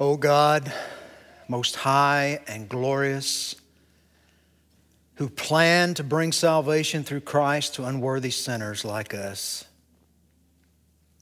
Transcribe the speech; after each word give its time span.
O 0.00 0.16
God, 0.16 0.72
most 1.48 1.74
high 1.74 2.38
and 2.46 2.68
glorious, 2.68 3.56
who 5.16 5.28
planned 5.28 5.96
to 5.96 6.04
bring 6.04 6.30
salvation 6.30 7.02
through 7.02 7.22
Christ 7.22 7.74
to 7.74 7.84
unworthy 7.84 8.30
sinners 8.30 8.84
like 8.84 9.12
us. 9.12 9.64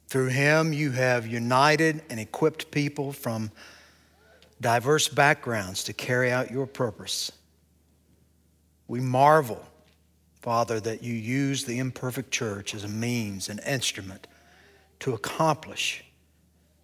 Through 0.09 0.29
him, 0.29 0.75
you 0.75 0.91
have 0.91 1.27
united 1.27 2.03
and 2.11 2.21
equipped 2.21 2.71
people 2.71 3.13
from 3.13 3.51
diverse 4.61 5.09
backgrounds 5.09 5.85
to 5.85 5.95
carry 5.95 6.31
out 6.31 6.51
your 6.51 6.67
purpose. 6.67 7.33
We 8.89 9.01
marvel, 9.01 9.65
Father, 10.43 10.81
that 10.81 11.03
you 11.03 11.15
use 11.15 11.65
the 11.65 11.79
imperfect 11.79 12.31
church 12.31 12.75
as 12.75 12.85
a 12.85 12.89
means, 12.89 13.49
an 13.49 13.59
instrument 13.67 14.27
to 15.01 15.15
accomplish 15.15 16.05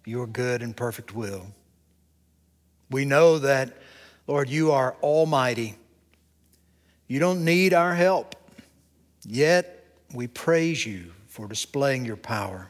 your 0.05 0.25
good 0.25 0.63
and 0.63 0.75
perfect 0.75 1.13
will. 1.13 1.45
We 2.93 3.05
know 3.05 3.39
that, 3.39 3.75
Lord, 4.27 4.49
you 4.49 4.71
are 4.71 4.95
almighty. 5.01 5.75
You 7.07 7.19
don't 7.19 7.43
need 7.43 7.73
our 7.73 7.95
help. 7.95 8.35
Yet 9.25 9.83
we 10.13 10.27
praise 10.27 10.85
you 10.85 11.11
for 11.27 11.47
displaying 11.47 12.05
your 12.05 12.17
power 12.17 12.69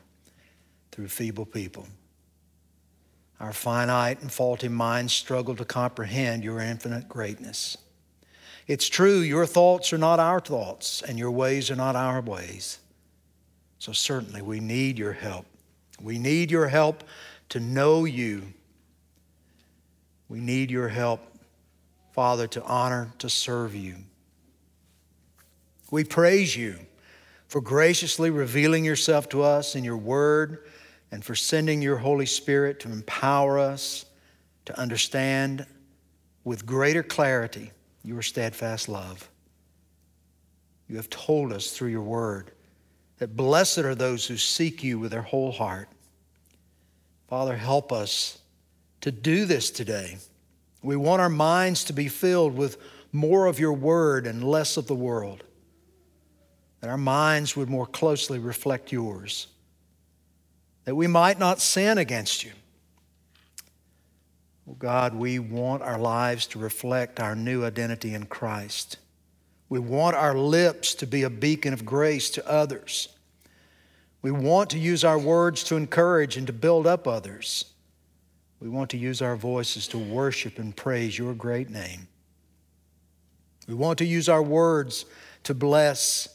through 0.94 1.09
feeble 1.09 1.46
people. 1.46 1.88
Our 3.41 3.52
finite 3.52 4.22
and 4.22 4.32
faulty 4.32 4.70
minds 4.70 5.12
struggle 5.12 5.58
to 5.58 5.66
comprehend 5.66 6.46
your 6.46 6.62
infinite 6.62 7.10
greatness. 7.10 7.77
It's 8.66 8.88
true, 8.88 9.20
your 9.20 9.46
thoughts 9.46 9.91
are 9.91 9.98
not 9.98 10.21
our 10.21 10.40
thoughts, 10.40 11.02
and 11.02 11.20
your 11.20 11.32
ways 11.32 11.70
are 11.70 11.76
not 11.76 11.98
our 11.98 12.21
ways. 12.21 12.80
So, 13.77 13.91
certainly, 13.91 14.41
we 14.41 14.62
need 14.62 14.98
your 14.98 15.12
help. 15.12 15.46
We 16.02 16.18
need 16.18 16.49
your 16.49 16.70
help 16.70 17.04
to 17.49 17.60
know 17.60 18.05
you. 18.05 18.54
We 20.30 20.40
need 20.40 20.72
your 20.72 20.88
help, 20.88 21.22
Father, 22.12 22.48
to 22.48 22.63
honor, 22.63 23.13
to 23.20 23.29
serve 23.29 23.76
you. 23.76 23.96
We 25.91 26.04
praise 26.04 26.55
you 26.55 26.79
for 27.48 27.62
graciously 27.62 28.32
revealing 28.32 28.84
yourself 28.84 29.29
to 29.29 29.44
us 29.44 29.76
in 29.76 29.84
your 29.84 29.98
word 29.98 30.66
and 31.12 31.24
for 31.24 31.35
sending 31.35 31.82
your 31.82 31.98
Holy 31.98 32.26
Spirit 32.26 32.79
to 32.79 32.91
empower 32.91 33.60
us 33.60 34.05
to 34.66 34.79
understand 34.79 35.66
with 36.44 36.66
greater 36.66 37.04
clarity 37.04 37.71
your 38.04 38.21
steadfast 38.21 38.90
love. 38.90 39.29
You 40.88 40.96
have 40.98 41.10
told 41.10 41.54
us 41.54 41.71
through 41.71 41.90
your 41.90 42.01
word 42.01 42.51
that 43.20 43.35
blessed 43.35 43.79
are 43.79 43.96
those 43.96 44.26
who 44.26 44.38
seek 44.38 44.84
you 44.84 44.99
with 44.99 45.12
their 45.12 45.21
whole 45.21 45.51
heart. 45.51 45.88
Father, 47.27 47.55
help 47.55 47.91
us 47.91 48.40
to 49.04 49.12
do 49.12 49.46
this 49.46 49.70
today. 49.70 50.18
We 50.82 50.98
want 50.98 51.21
our 51.21 51.29
minds 51.29 51.85
to 51.85 51.93
be 51.93 52.09
filled 52.09 52.57
with 52.57 52.77
more 53.13 53.45
of 53.45 53.60
your 53.60 53.73
word 53.73 54.27
and 54.27 54.43
less 54.43 54.76
of 54.76 54.87
the 54.87 54.95
world, 54.95 55.43
that 56.82 56.90
our 56.90 56.98
minds 56.98 57.55
would 57.55 57.70
more 57.70 57.85
closely 57.85 58.40
reflect 58.40 58.91
yours 58.91 59.48
that 60.85 60.95
we 60.95 61.07
might 61.07 61.40
not 61.40 61.62
sin 61.62 61.98
against 61.98 62.43
you. 62.43 62.51
Oh 64.69 64.73
God, 64.73 65.13
we 65.13 65.40
want 65.40 65.81
our 65.81 65.97
lives 65.97 66.47
to 66.47 66.59
reflect 66.59 67.19
our 67.19 67.35
new 67.35 67.66
identity 67.66 68.13
in 68.13 68.25
Christ. 68.25 68.97
We 69.69 69.79
want 69.79 70.16
our 70.16 70.35
lips 70.35 70.94
to 70.95 71.07
be 71.07 71.23
a 71.23 71.29
beacon 71.29 71.73
of 71.73 71.85
grace 71.85 72.29
to 72.31 72.47
others. 72.47 73.09
We 74.22 74.31
want 74.31 74.69
to 74.72 74.79
use 74.79 75.03
our 75.03 75.19
words 75.19 75.63
to 75.66 75.75
encourage 75.75 76.38
and 76.38 76.47
to 76.47 76.53
build 76.53 76.88
up 76.88 77.07
others. 77.07 77.66
We 78.64 78.69
want 78.69 78.92
to 78.92 78.97
use 78.97 79.22
our 79.22 79.36
voices 79.36 79.90
to 79.90 79.97
worship 79.97 80.58
and 80.58 80.74
praise 80.74 81.18
your 81.18 81.34
great 81.34 81.69
name. 81.69 82.08
We 83.68 83.74
want 83.74 83.97
to 83.97 84.06
use 84.06 84.30
our 84.30 84.42
words 84.42 85.03
to 85.44 85.53
bless 85.53 86.29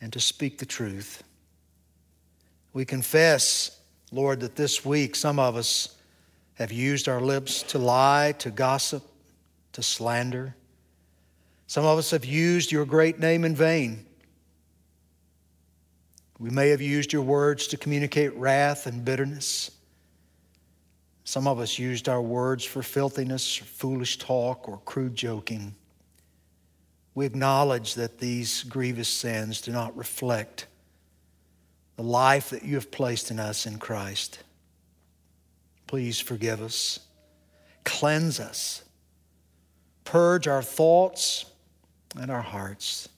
and 0.00 0.12
to 0.12 0.20
speak 0.20 0.58
the 0.58 0.66
truth. 0.66 1.24
We 2.72 2.84
confess, 2.84 3.76
Lord, 4.12 4.38
that 4.38 4.54
this 4.54 4.84
week 4.84 5.16
some 5.16 5.40
of 5.40 5.56
us 5.56 5.96
have 6.54 6.70
used 6.70 7.08
our 7.08 7.20
lips 7.20 7.64
to 7.64 7.78
lie, 7.78 8.32
to 8.38 8.52
gossip, 8.52 9.02
to 9.72 9.82
slander. 9.82 10.54
Some 11.66 11.84
of 11.84 11.98
us 11.98 12.12
have 12.12 12.24
used 12.24 12.70
your 12.70 12.84
great 12.84 13.18
name 13.18 13.44
in 13.44 13.56
vain. 13.56 14.06
We 16.38 16.50
may 16.50 16.68
have 16.68 16.80
used 16.80 17.12
your 17.12 17.22
words 17.22 17.66
to 17.66 17.76
communicate 17.76 18.32
wrath 18.36 18.86
and 18.86 19.04
bitterness. 19.04 19.72
Some 21.26 21.48
of 21.48 21.58
us 21.58 21.76
used 21.76 22.08
our 22.08 22.22
words 22.22 22.64
for 22.64 22.84
filthiness, 22.84 23.56
foolish 23.56 24.16
talk, 24.16 24.68
or 24.68 24.78
crude 24.84 25.16
joking. 25.16 25.74
We 27.16 27.26
acknowledge 27.26 27.94
that 27.94 28.18
these 28.18 28.62
grievous 28.62 29.08
sins 29.08 29.60
do 29.60 29.72
not 29.72 29.96
reflect 29.96 30.68
the 31.96 32.04
life 32.04 32.50
that 32.50 32.62
you 32.62 32.76
have 32.76 32.92
placed 32.92 33.32
in 33.32 33.40
us 33.40 33.66
in 33.66 33.78
Christ. 33.78 34.38
Please 35.88 36.20
forgive 36.20 36.62
us, 36.62 37.00
cleanse 37.82 38.38
us, 38.38 38.84
purge 40.04 40.46
our 40.46 40.62
thoughts 40.62 41.46
and 42.16 42.30
our 42.30 42.42
hearts. 42.42 43.08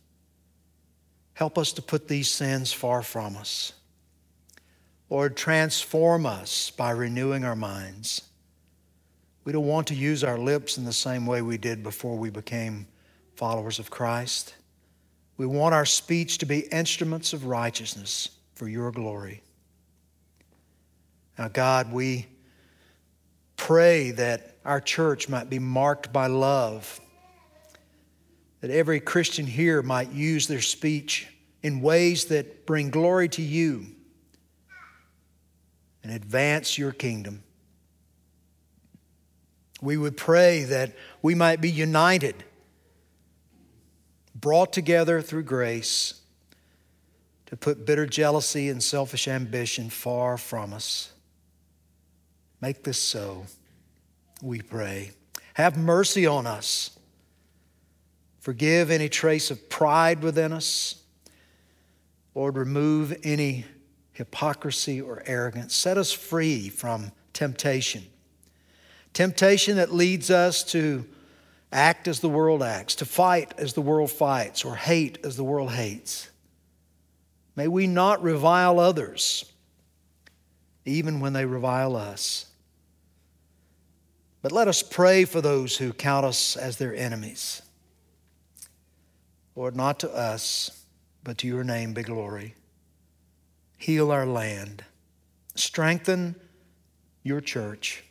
Help 1.35 1.59
us 1.59 1.75
to 1.75 1.83
put 1.83 2.09
these 2.09 2.31
sins 2.31 2.73
far 2.73 3.03
from 3.03 3.37
us. 3.37 3.75
Lord, 5.11 5.37
transform 5.37 6.27
us 6.27 6.71
by 6.71 6.91
renewing 6.91 7.45
our 7.45 7.57
minds. 7.57 8.23
We 9.45 9.53
don't 9.53 9.67
want 9.67 9.87
to 9.87 9.95
use 9.95 10.23
our 10.23 10.37
lips 10.37 10.77
in 10.77 10.85
the 10.85 10.93
same 10.93 11.25
way 11.25 11.41
we 11.41 11.57
did 11.57 11.83
before 11.83 12.17
we 12.17 12.29
became 12.29 12.87
followers 13.35 13.79
of 13.79 13.91
Christ. 13.91 14.55
We 15.39 15.47
want 15.47 15.75
our 15.75 15.87
speech 15.87 16.39
to 16.39 16.47
be 16.47 16.61
instruments 16.61 17.33
of 17.33 17.47
righteousness 17.47 18.29
for 18.55 18.69
your 18.69 18.91
glory. 18.91 19.43
Now, 21.39 21.49
God, 21.49 21.91
we 21.93 22.27
pray 23.57 24.11
that 24.11 24.57
our 24.65 24.81
church 24.81 25.29
might 25.29 25.49
be 25.49 25.59
marked 25.59 26.13
by 26.13 26.27
love, 26.27 27.01
that 28.61 28.71
every 28.71 29.01
Christian 29.01 29.47
here 29.47 29.81
might 29.81 30.13
use 30.13 30.49
their 30.49 30.61
speech 30.61 31.29
in 31.63 31.81
ways 31.81 32.27
that 32.27 32.67
bring 32.67 32.91
glory 32.91 33.29
to 33.31 33.43
you 33.43 33.87
and 36.09 36.17
advance 36.17 36.79
your 36.79 36.91
kingdom. 36.91 37.43
We 39.83 39.99
would 39.99 40.17
pray 40.17 40.65
that 40.65 40.95
we 41.21 41.35
might 41.35 41.61
be 41.61 41.71
united, 41.71 42.35
brought 44.35 44.73
together 44.73 45.21
through 45.21 45.43
grace 45.43 46.23
to 47.45 47.59
put 47.59 47.85
bitter 47.85 48.07
jealousy 48.07 48.71
and 48.71 48.83
selfish 48.83 49.29
ambition 49.29 49.91
far 49.91 50.39
from 50.39 50.73
us. 50.73 51.13
Make 52.63 52.85
this 52.85 52.99
so, 52.99 53.45
we 54.43 54.63
pray. 54.63 55.11
Have 55.55 55.77
mercy 55.77 56.27
on 56.27 56.47
us. 56.47 56.99
Forgive 58.41 58.91
any 58.91 59.11
trace 59.11 59.51
of 59.51 59.69
pride 59.69 60.23
within 60.23 60.55
us. 60.55 61.03
Lord, 62.35 62.57
remove 62.57 63.15
any 63.25 63.67
hypocrisy 64.19 65.01
or 65.01 65.23
arrogance. 65.27 65.77
Set 65.77 65.97
us 65.97 66.11
free 66.11 66.69
from 66.69 67.12
temptation. 67.33 68.05
Temptation 69.12 69.77
that 69.77 69.95
leads 69.95 70.29
us 70.29 70.65
to 70.65 71.06
act 71.71 72.09
as 72.09 72.19
the 72.19 72.29
world 72.29 72.61
acts, 72.61 72.97
to 72.97 73.05
fight 73.05 73.55
as 73.59 73.75
the 73.75 73.81
world 73.81 74.11
fights, 74.11 74.65
or 74.65 74.75
hate 74.75 75.19
as 75.25 75.37
the 75.37 75.45
world 75.45 75.71
hates. 75.71 76.29
May 77.55 77.69
we 77.69 77.87
not 77.87 78.21
revile 78.21 78.81
others, 78.81 79.45
even 80.85 81.21
when 81.21 81.33
they 81.33 81.45
revile 81.45 81.95
us. 81.95 82.47
But 84.43 84.50
let 84.50 84.67
us 84.67 84.82
pray 84.82 85.26
for 85.26 85.41
those 85.41 85.76
who 85.76 85.93
count 85.93 86.26
us 86.26 86.56
as 86.56 86.76
their 86.76 86.94
enemies. 86.94 87.62
Lord, 89.55 89.76
not 89.76 90.00
to 90.00 90.11
us, 90.11 90.85
but 91.23 91.38
to 91.38 91.47
your 91.47 91.62
name 91.62 91.94
be 91.94 92.03
glory. 92.03 92.56
Heal 93.79 94.11
our 94.11 94.27
land. 94.27 94.85
Strengthen 95.55 96.37
your 97.23 97.41
church. 97.41 98.05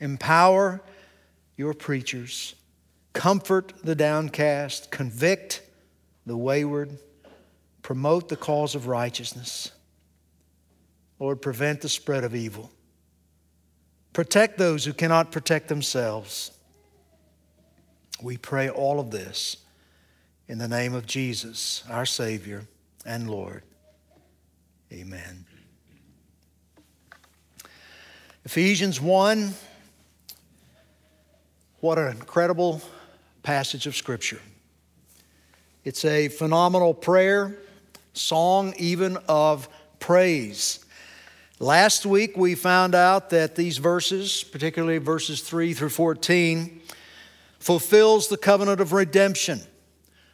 Empower 0.00 0.80
your 1.56 1.74
preachers. 1.74 2.54
Comfort 3.12 3.74
the 3.84 3.94
downcast. 3.94 4.90
Convict 4.90 5.60
the 6.24 6.36
wayward 6.36 6.98
promote 7.82 8.28
the 8.28 8.36
cause 8.36 8.74
of 8.74 8.86
righteousness. 8.86 9.70
Lord, 11.18 11.42
prevent 11.42 11.80
the 11.80 11.88
spread 11.88 12.24
of 12.24 12.34
evil. 12.34 12.70
Protect 14.12 14.58
those 14.58 14.84
who 14.84 14.92
cannot 14.92 15.32
protect 15.32 15.68
themselves. 15.68 16.52
We 18.22 18.36
pray 18.36 18.68
all 18.68 19.00
of 19.00 19.10
this 19.10 19.56
in 20.48 20.58
the 20.58 20.68
name 20.68 20.94
of 20.94 21.06
Jesus, 21.06 21.82
our 21.90 22.06
Savior 22.06 22.66
and 23.04 23.28
Lord. 23.30 23.62
Amen. 24.92 25.46
Ephesians 28.44 29.00
1 29.00 29.54
What 31.80 31.96
an 31.96 32.08
incredible 32.08 32.82
passage 33.42 33.86
of 33.86 33.96
Scripture. 33.96 34.40
It's 35.82 36.04
a 36.04 36.28
phenomenal 36.28 36.92
prayer, 36.92 37.56
song 38.12 38.74
even 38.76 39.16
of 39.28 39.66
praise. 39.98 40.84
Last 41.58 42.04
week 42.04 42.36
we 42.36 42.54
found 42.54 42.94
out 42.94 43.30
that 43.30 43.54
these 43.54 43.78
verses, 43.78 44.44
particularly 44.44 44.98
verses 44.98 45.40
3 45.40 45.72
through 45.72 45.88
14, 45.88 46.82
fulfills 47.58 48.28
the 48.28 48.36
covenant 48.36 48.82
of 48.82 48.92
redemption, 48.92 49.62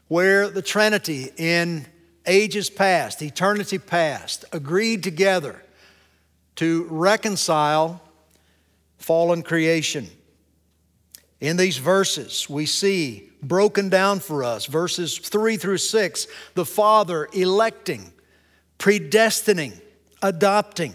where 0.09 0.49
the 0.49 0.63
Trinity 0.63 1.31
in 1.37 1.87
ages 2.27 2.71
past, 2.71 3.23
eternity 3.23 3.79
past, 3.79 4.45
agreed 4.53 5.03
together 5.03 5.63
to 6.57 6.87
reconcile 6.91 8.03
fallen 8.99 9.43
creation. 9.43 10.09
In 11.41 11.57
these 11.57 11.79
verses, 11.79 12.51
we 12.51 12.67
see 12.67 13.31
broken 13.43 13.89
down 13.89 14.21
for 14.21 14.43
us, 14.43 14.67
verses 14.67 15.19
3 15.19 15.57
through 15.57 15.79
6, 15.79 16.27
the 16.55 16.65
Father 16.65 17.29
electing, 17.33 18.13
predestining, 18.79 19.81
adopting. 20.21 20.95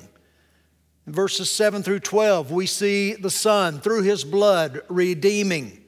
In 1.08 1.14
verses 1.14 1.50
7 1.50 1.84
through 1.84 2.02
12, 2.02 2.52
we 2.52 2.66
see 2.66 3.14
the 3.14 3.30
Son, 3.30 3.80
through 3.80 4.04
His 4.04 4.24
blood, 4.24 4.82
redeeming, 4.90 5.82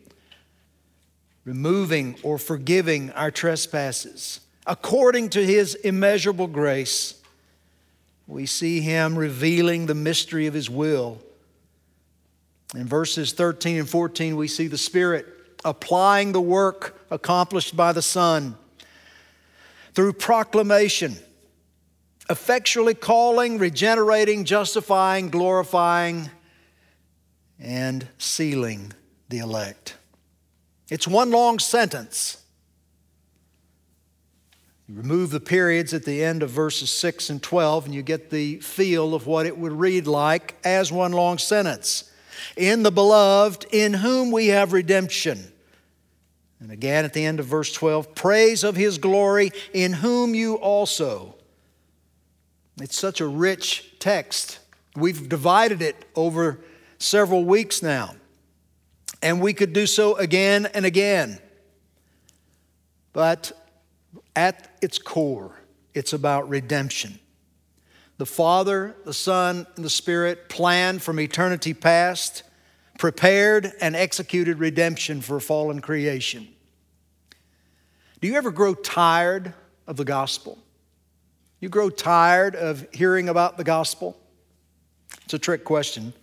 removing 1.43 2.15
or 2.23 2.37
forgiving 2.37 3.11
our 3.11 3.31
trespasses. 3.31 4.39
According 4.67 5.29
to 5.31 5.45
His 5.45 5.75
immeasurable 5.75 6.47
grace, 6.47 7.21
we 8.27 8.45
see 8.45 8.81
Him 8.81 9.17
revealing 9.17 9.85
the 9.85 9.95
mystery 9.95 10.47
of 10.47 10.53
His 10.53 10.69
will 10.69 11.21
in 12.75 12.87
verses 12.87 13.31
13 13.31 13.79
and 13.79 13.89
14, 13.89 14.35
we 14.35 14.47
see 14.47 14.67
the 14.67 14.77
Spirit 14.77 15.27
applying 15.63 16.31
the 16.31 16.41
work 16.41 17.05
accomplished 17.09 17.75
by 17.75 17.93
the 17.93 18.01
Son 18.01 18.57
through 19.93 20.13
proclamation, 20.13 21.15
effectually 22.29 22.93
calling, 22.93 23.59
regenerating, 23.59 24.43
justifying, 24.43 25.29
glorifying, 25.29 26.29
and 27.59 28.07
sealing 28.17 28.91
the 29.29 29.39
elect. 29.39 29.95
It's 30.89 31.07
one 31.07 31.31
long 31.31 31.59
sentence. 31.59 32.43
You 34.87 34.95
remove 34.95 35.31
the 35.31 35.39
periods 35.39 35.93
at 35.93 36.05
the 36.05 36.23
end 36.23 36.43
of 36.43 36.51
verses 36.51 36.91
6 36.91 37.31
and 37.31 37.41
12, 37.41 37.85
and 37.85 37.95
you 37.95 38.03
get 38.03 38.29
the 38.29 38.57
feel 38.57 39.15
of 39.15 39.25
what 39.25 39.47
it 39.47 39.57
would 39.57 39.71
read 39.71 40.05
like 40.05 40.55
as 40.63 40.91
one 40.91 41.11
long 41.11 41.39
sentence 41.39 42.11
in 42.55 42.83
the 42.83 42.91
beloved, 42.91 43.65
in 43.71 43.93
whom 43.93 44.31
we 44.31 44.47
have 44.47 44.73
redemption. 44.73 45.51
And 46.59 46.71
again 46.71 47.03
at 47.03 47.13
the 47.13 47.25
end 47.25 47.39
of 47.39 47.47
verse 47.47 47.73
12, 47.73 48.13
praise 48.13 48.63
of 48.63 48.75
his 48.75 48.97
glory, 48.97 49.51
in 49.73 49.93
whom 49.93 50.35
you 50.35 50.55
also. 50.55 51.35
It's 52.79 52.97
such 52.97 53.21
a 53.21 53.27
rich 53.27 53.95
text. 53.99 54.59
We've 54.95 55.27
divided 55.27 55.81
it 55.81 56.05
over 56.15 56.59
several 56.99 57.43
weeks 57.43 57.81
now, 57.81 58.15
and 59.21 59.41
we 59.41 59.53
could 59.53 59.73
do 59.73 59.87
so 59.87 60.15
again 60.15 60.67
and 60.73 60.85
again. 60.85 61.39
But 63.13 63.51
at 64.35 64.77
its 64.81 64.97
core, 64.97 65.51
it's 65.93 66.13
about 66.13 66.49
redemption. 66.49 67.19
The 68.17 68.25
Father, 68.25 68.95
the 69.05 69.13
Son, 69.13 69.67
and 69.75 69.83
the 69.83 69.89
Spirit 69.89 70.47
planned 70.49 71.01
from 71.01 71.19
eternity 71.19 71.73
past, 71.73 72.43
prepared 72.97 73.73
and 73.81 73.95
executed 73.95 74.59
redemption 74.59 75.21
for 75.21 75.39
fallen 75.39 75.81
creation. 75.81 76.47
Do 78.21 78.27
you 78.27 78.35
ever 78.35 78.51
grow 78.51 78.73
tired 78.73 79.53
of 79.85 79.97
the 79.97 80.05
gospel? 80.05 80.57
You 81.59 81.69
grow 81.69 81.89
tired 81.89 82.55
of 82.55 82.87
hearing 82.93 83.27
about 83.27 83.57
the 83.57 83.63
gospel? 83.63 84.17
It's 85.23 85.33
a 85.33 85.39
trick 85.39 85.63
question. 85.63 86.13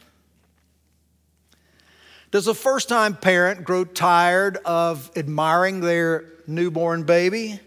Does 2.31 2.47
a 2.47 2.55
first 2.55 2.89
time 2.89 3.15
parent 3.15 3.65
grow 3.65 3.85
tired 3.85 4.57
of 4.65 5.11
admiring 5.17 5.81
their 5.81 6.25
newborn 6.47 7.03
baby? 7.03 7.61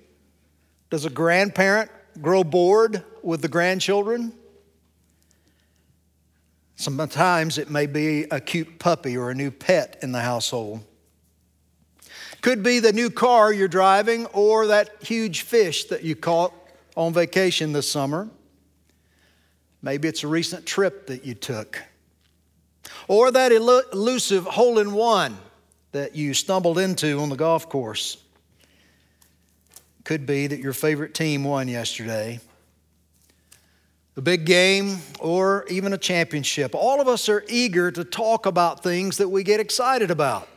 Does 0.90 1.06
a 1.06 1.10
grandparent 1.10 1.90
grow 2.22 2.44
bored 2.44 3.04
with 3.22 3.42
the 3.42 3.48
grandchildren. 3.48 4.34
Sometimes 6.76 7.58
it 7.58 7.70
may 7.70 7.86
be 7.86 8.24
a 8.24 8.40
cute 8.40 8.80
puppy 8.80 9.18
or 9.18 9.30
a 9.30 9.36
new 9.36 9.52
pet 9.52 9.98
in 10.02 10.12
the 10.12 10.22
household. 10.22 10.84
Could 12.42 12.64
be 12.64 12.80
the 12.80 12.94
new 12.94 13.10
car 13.10 13.52
you're 13.52 13.68
driving 13.68 14.26
or 14.28 14.68
that 14.68 15.02
huge 15.02 15.42
fish 15.42 15.86
that 15.86 16.04
you 16.04 16.16
caught 16.16 16.54
on 16.96 17.14
vacation 17.14 17.74
this 17.74 17.90
summer. 17.90 18.30
Maybe 19.82 20.08
it's 20.08 20.24
a 20.24 20.28
recent 20.28 20.66
trip 20.66 21.08
that 21.08 21.26
you 21.26 21.34
took. 21.34 21.82
Or 23.08 23.32
that 23.32 23.52
elusive 23.52 24.46
hole 24.46 24.80
in 24.80 24.94
one 24.94 25.38
that 25.92 26.16
you 26.16 26.34
stumbled 26.34 26.78
into 26.78 27.20
on 27.20 27.30
the 27.30 27.36
golf 27.36 27.70
course. 27.70 28.18
Could 30.06 30.26
be 30.26 30.48
that 30.48 30.60
your 30.60 30.72
favorite 30.72 31.14
team 31.14 31.44
won 31.44 31.68
yesterday. 31.68 32.40
A 34.16 34.22
big 34.22 34.46
game, 34.46 35.00
or 35.20 35.66
even 35.68 35.92
a 35.92 35.98
championship. 35.98 36.74
All 36.74 37.02
of 37.02 37.08
us 37.08 37.28
are 37.28 37.44
eager 37.50 37.92
to 37.92 38.06
talk 38.06 38.46
about 38.46 38.82
things 38.82 39.18
that 39.18 39.28
we 39.28 39.44
get 39.44 39.60
excited 39.60 40.12
about. 40.12 40.48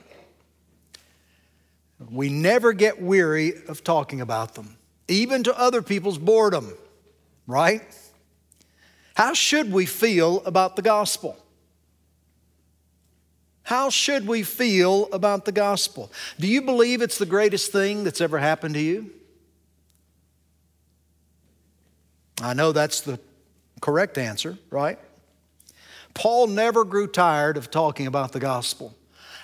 We 2.11 2.29
never 2.29 2.73
get 2.73 3.03
weary 3.03 3.55
of 3.67 3.83
talking 3.83 4.21
about 4.21 4.55
them, 4.55 4.77
even 5.09 5.43
to 5.45 5.59
other 5.59 5.83
people's 5.83 6.19
boredom, 6.19 6.75
right? 7.47 7.83
How 9.15 9.33
should 9.33 9.73
we 9.73 9.87
feel 9.87 10.45
about 10.45 10.77
the 10.77 10.83
gospel? 10.83 11.37
How 13.63 13.91
should 13.91 14.27
we 14.29 14.43
feel 14.43 15.09
about 15.11 15.47
the 15.47 15.53
gospel? 15.53 16.13
Do 16.39 16.47
you 16.47 16.63
believe 16.63 17.03
it's 17.03 17.19
the 17.19 17.27
greatest 17.27 17.73
thing 17.73 18.05
that's 18.05 18.21
ever 18.21 18.39
happened 18.39 18.75
to 18.75 18.81
you? 18.81 19.11
I 22.41 22.55
know 22.55 22.73
that's 22.73 23.01
the 23.01 23.19
correct 23.81 24.19
answer, 24.19 24.59
right? 24.71 24.99
Paul 26.15 26.49
never 26.49 26.85
grew 26.85 27.07
tired 27.07 27.57
of 27.57 27.71
talking 27.71 28.07
about 28.07 28.33
the 28.33 28.41
gospel. 28.41 28.95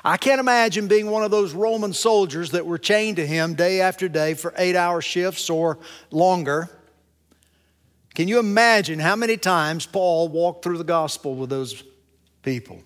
I 0.04 0.16
can't 0.16 0.40
imagine 0.40 0.86
being 0.86 1.10
one 1.10 1.24
of 1.24 1.30
those 1.30 1.54
Roman 1.54 1.92
soldiers 1.92 2.50
that 2.50 2.66
were 2.66 2.78
chained 2.78 3.16
to 3.16 3.26
him 3.26 3.54
day 3.54 3.80
after 3.80 4.08
day 4.08 4.34
for 4.34 4.52
eight 4.58 4.76
hour 4.76 5.00
shifts 5.00 5.48
or 5.48 5.78
longer. 6.10 6.68
Can 8.14 8.28
you 8.28 8.38
imagine 8.38 8.98
how 8.98 9.16
many 9.16 9.36
times 9.36 9.86
Paul 9.86 10.28
walked 10.28 10.62
through 10.62 10.78
the 10.78 10.84
gospel 10.84 11.34
with 11.34 11.50
those 11.50 11.82
people? 12.42 12.82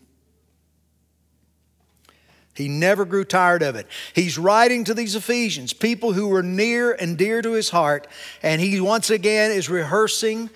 He 2.59 2.67
never 2.67 3.05
grew 3.05 3.23
tired 3.23 3.63
of 3.63 3.77
it. 3.77 3.87
He's 4.15 4.37
writing 4.37 4.83
to 4.83 4.93
these 4.93 5.15
Ephesians, 5.15 5.73
people 5.73 6.13
who 6.13 6.27
were 6.27 6.43
near 6.43 6.93
and 6.93 7.17
dear 7.17 7.41
to 7.41 7.53
his 7.53 7.71
heart, 7.71 8.09
and 8.43 8.61
he 8.61 8.81
once 8.81 9.11
again 9.11 9.53
is 9.53 9.71
rehearsing 9.71 10.51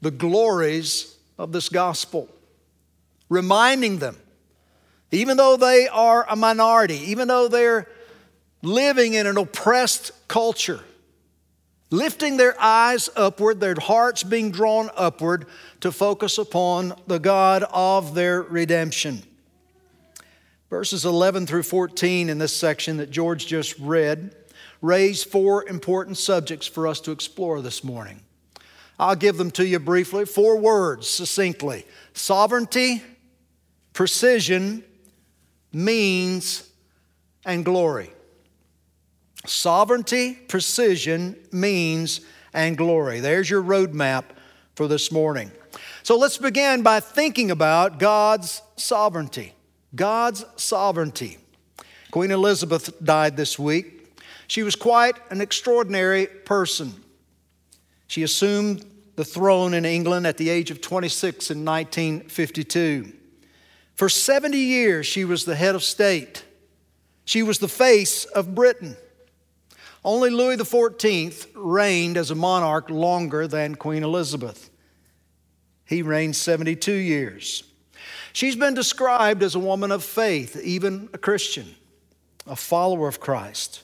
the 0.00 0.12
glories 0.12 1.16
of 1.36 1.50
this 1.50 1.68
gospel, 1.68 2.28
reminding 3.28 3.98
them, 3.98 4.16
even 5.10 5.36
though 5.36 5.56
they 5.56 5.88
are 5.88 6.24
a 6.30 6.36
minority, 6.36 7.10
even 7.10 7.26
though 7.26 7.48
they're 7.48 7.88
living 8.62 9.14
in 9.14 9.26
an 9.26 9.36
oppressed 9.36 10.12
culture, 10.28 10.84
lifting 11.90 12.36
their 12.36 12.54
eyes 12.60 13.10
upward, 13.16 13.58
their 13.58 13.74
hearts 13.80 14.22
being 14.22 14.52
drawn 14.52 14.90
upward 14.96 15.44
to 15.80 15.90
focus 15.90 16.38
upon 16.38 16.94
the 17.08 17.18
God 17.18 17.64
of 17.72 18.14
their 18.14 18.42
redemption. 18.42 19.24
Verses 20.70 21.04
11 21.04 21.46
through 21.46 21.62
14 21.62 22.28
in 22.28 22.38
this 22.38 22.54
section 22.54 22.98
that 22.98 23.10
George 23.10 23.46
just 23.46 23.78
read 23.78 24.34
raise 24.80 25.24
four 25.24 25.66
important 25.68 26.16
subjects 26.16 26.66
for 26.66 26.86
us 26.86 27.00
to 27.00 27.10
explore 27.10 27.60
this 27.60 27.82
morning. 27.82 28.20
I'll 28.98 29.16
give 29.16 29.36
them 29.36 29.50
to 29.52 29.66
you 29.66 29.78
briefly. 29.78 30.24
Four 30.24 30.58
words 30.58 31.08
succinctly 31.08 31.86
sovereignty, 32.12 33.02
precision, 33.92 34.84
means, 35.72 36.68
and 37.44 37.64
glory. 37.64 38.10
Sovereignty, 39.46 40.34
precision, 40.34 41.36
means, 41.52 42.20
and 42.52 42.76
glory. 42.76 43.20
There's 43.20 43.48
your 43.48 43.62
roadmap 43.62 44.24
for 44.74 44.88
this 44.88 45.12
morning. 45.12 45.52
So 46.02 46.18
let's 46.18 46.38
begin 46.38 46.82
by 46.82 47.00
thinking 47.00 47.50
about 47.50 47.98
God's 47.98 48.62
sovereignty. 48.76 49.54
God's 49.94 50.44
sovereignty. 50.56 51.38
Queen 52.10 52.30
Elizabeth 52.30 52.92
died 53.02 53.36
this 53.36 53.58
week. 53.58 54.16
She 54.46 54.62
was 54.62 54.76
quite 54.76 55.16
an 55.30 55.40
extraordinary 55.40 56.26
person. 56.26 56.94
She 58.06 58.22
assumed 58.22 58.84
the 59.16 59.24
throne 59.24 59.74
in 59.74 59.84
England 59.84 60.26
at 60.26 60.38
the 60.38 60.48
age 60.48 60.70
of 60.70 60.80
26 60.80 61.50
in 61.50 61.64
1952. 61.64 63.12
For 63.94 64.08
70 64.08 64.56
years, 64.56 65.06
she 65.06 65.24
was 65.24 65.44
the 65.44 65.56
head 65.56 65.74
of 65.74 65.82
state. 65.82 66.44
She 67.24 67.42
was 67.42 67.58
the 67.58 67.68
face 67.68 68.24
of 68.24 68.54
Britain. 68.54 68.96
Only 70.04 70.30
Louis 70.30 70.56
XIV 70.56 71.48
reigned 71.54 72.16
as 72.16 72.30
a 72.30 72.34
monarch 72.34 72.88
longer 72.88 73.46
than 73.46 73.74
Queen 73.74 74.02
Elizabeth. 74.02 74.70
He 75.84 76.00
reigned 76.02 76.36
72 76.36 76.92
years. 76.92 77.64
She's 78.32 78.56
been 78.56 78.74
described 78.74 79.42
as 79.42 79.54
a 79.54 79.58
woman 79.58 79.90
of 79.90 80.04
faith, 80.04 80.60
even 80.62 81.08
a 81.12 81.18
Christian, 81.18 81.74
a 82.46 82.56
follower 82.56 83.08
of 83.08 83.20
Christ. 83.20 83.82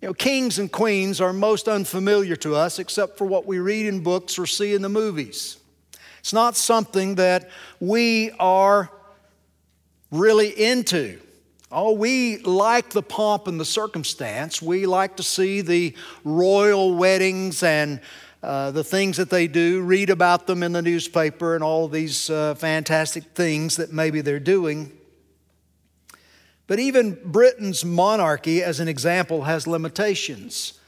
You 0.00 0.08
know, 0.08 0.14
kings 0.14 0.58
and 0.58 0.70
queens 0.70 1.20
are 1.20 1.32
most 1.32 1.66
unfamiliar 1.66 2.36
to 2.36 2.54
us 2.54 2.78
except 2.78 3.18
for 3.18 3.26
what 3.26 3.46
we 3.46 3.58
read 3.58 3.86
in 3.86 4.00
books 4.00 4.38
or 4.38 4.46
see 4.46 4.74
in 4.74 4.82
the 4.82 4.88
movies. 4.88 5.58
It's 6.20 6.32
not 6.32 6.56
something 6.56 7.16
that 7.16 7.48
we 7.80 8.30
are 8.38 8.90
really 10.10 10.48
into. 10.48 11.18
Oh, 11.70 11.92
we 11.92 12.38
like 12.38 12.90
the 12.90 13.02
pomp 13.02 13.46
and 13.46 13.60
the 13.60 13.64
circumstance. 13.64 14.62
We 14.62 14.86
like 14.86 15.16
to 15.16 15.22
see 15.22 15.60
the 15.60 15.94
royal 16.24 16.94
weddings 16.94 17.62
and 17.62 18.00
uh, 18.42 18.70
the 18.70 18.84
things 18.84 19.16
that 19.16 19.30
they 19.30 19.48
do, 19.48 19.82
read 19.82 20.10
about 20.10 20.46
them 20.46 20.62
in 20.62 20.72
the 20.72 20.82
newspaper, 20.82 21.54
and 21.54 21.64
all 21.64 21.88
these 21.88 22.30
uh, 22.30 22.54
fantastic 22.54 23.24
things 23.34 23.76
that 23.76 23.92
maybe 23.92 24.20
they're 24.20 24.38
doing. 24.38 24.92
But 26.68 26.78
even 26.78 27.18
Britain's 27.24 27.84
monarchy, 27.84 28.62
as 28.62 28.78
an 28.78 28.86
example, 28.86 29.42
has 29.42 29.66
limitations. 29.66 30.78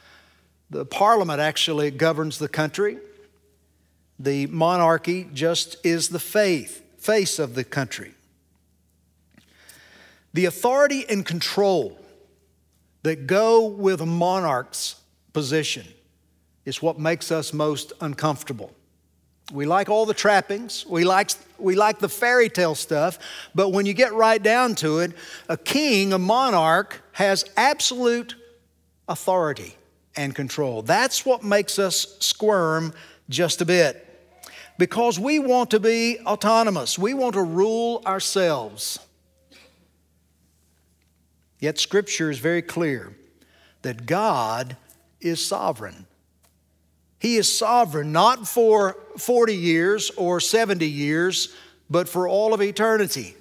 The 0.68 0.84
parliament 0.84 1.40
actually 1.40 1.90
governs 1.90 2.38
the 2.38 2.48
country. 2.48 2.98
The 4.18 4.46
monarchy 4.46 5.28
just 5.32 5.84
is 5.84 6.10
the 6.10 6.18
faith, 6.20 6.84
face 6.98 7.38
of 7.38 7.54
the 7.54 7.64
country. 7.64 8.14
The 10.32 10.44
authority 10.44 11.04
and 11.08 11.26
control 11.26 11.98
that 13.02 13.26
go 13.26 13.66
with 13.66 14.00
a 14.00 14.06
monarch's 14.06 14.96
position 15.32 15.86
is 16.70 16.80
what 16.80 17.00
makes 17.00 17.32
us 17.32 17.52
most 17.52 17.92
uncomfortable. 18.00 18.70
We 19.52 19.66
like 19.66 19.88
all 19.88 20.06
the 20.06 20.14
trappings, 20.14 20.86
we 20.86 21.02
like, 21.02 21.32
we 21.58 21.74
like 21.74 21.98
the 21.98 22.08
fairy 22.08 22.48
tale 22.48 22.76
stuff, 22.76 23.18
but 23.56 23.70
when 23.70 23.86
you 23.86 23.92
get 23.92 24.12
right 24.12 24.40
down 24.40 24.76
to 24.76 25.00
it, 25.00 25.12
a 25.48 25.56
king, 25.56 26.12
a 26.12 26.18
monarch, 26.18 27.02
has 27.10 27.44
absolute 27.56 28.36
authority 29.08 29.76
and 30.14 30.32
control. 30.32 30.82
That's 30.82 31.26
what 31.26 31.42
makes 31.42 31.80
us 31.80 32.16
squirm 32.20 32.94
just 33.28 33.60
a 33.60 33.64
bit. 33.64 34.06
Because 34.78 35.18
we 35.18 35.40
want 35.40 35.72
to 35.72 35.80
be 35.80 36.20
autonomous, 36.24 36.96
we 36.96 37.14
want 37.14 37.34
to 37.34 37.42
rule 37.42 38.00
ourselves. 38.06 39.00
Yet 41.58 41.80
Scripture 41.80 42.30
is 42.30 42.38
very 42.38 42.62
clear 42.62 43.12
that 43.82 44.06
God 44.06 44.76
is 45.20 45.44
sovereign. 45.44 46.06
He 47.20 47.36
is 47.36 47.56
sovereign 47.56 48.10
not 48.10 48.48
for 48.48 48.96
40 49.18 49.54
years 49.54 50.10
or 50.16 50.40
70 50.40 50.88
years, 50.88 51.54
but 51.88 52.08
for 52.08 52.26
all 52.26 52.52
of 52.54 52.62
eternity. 52.62 53.36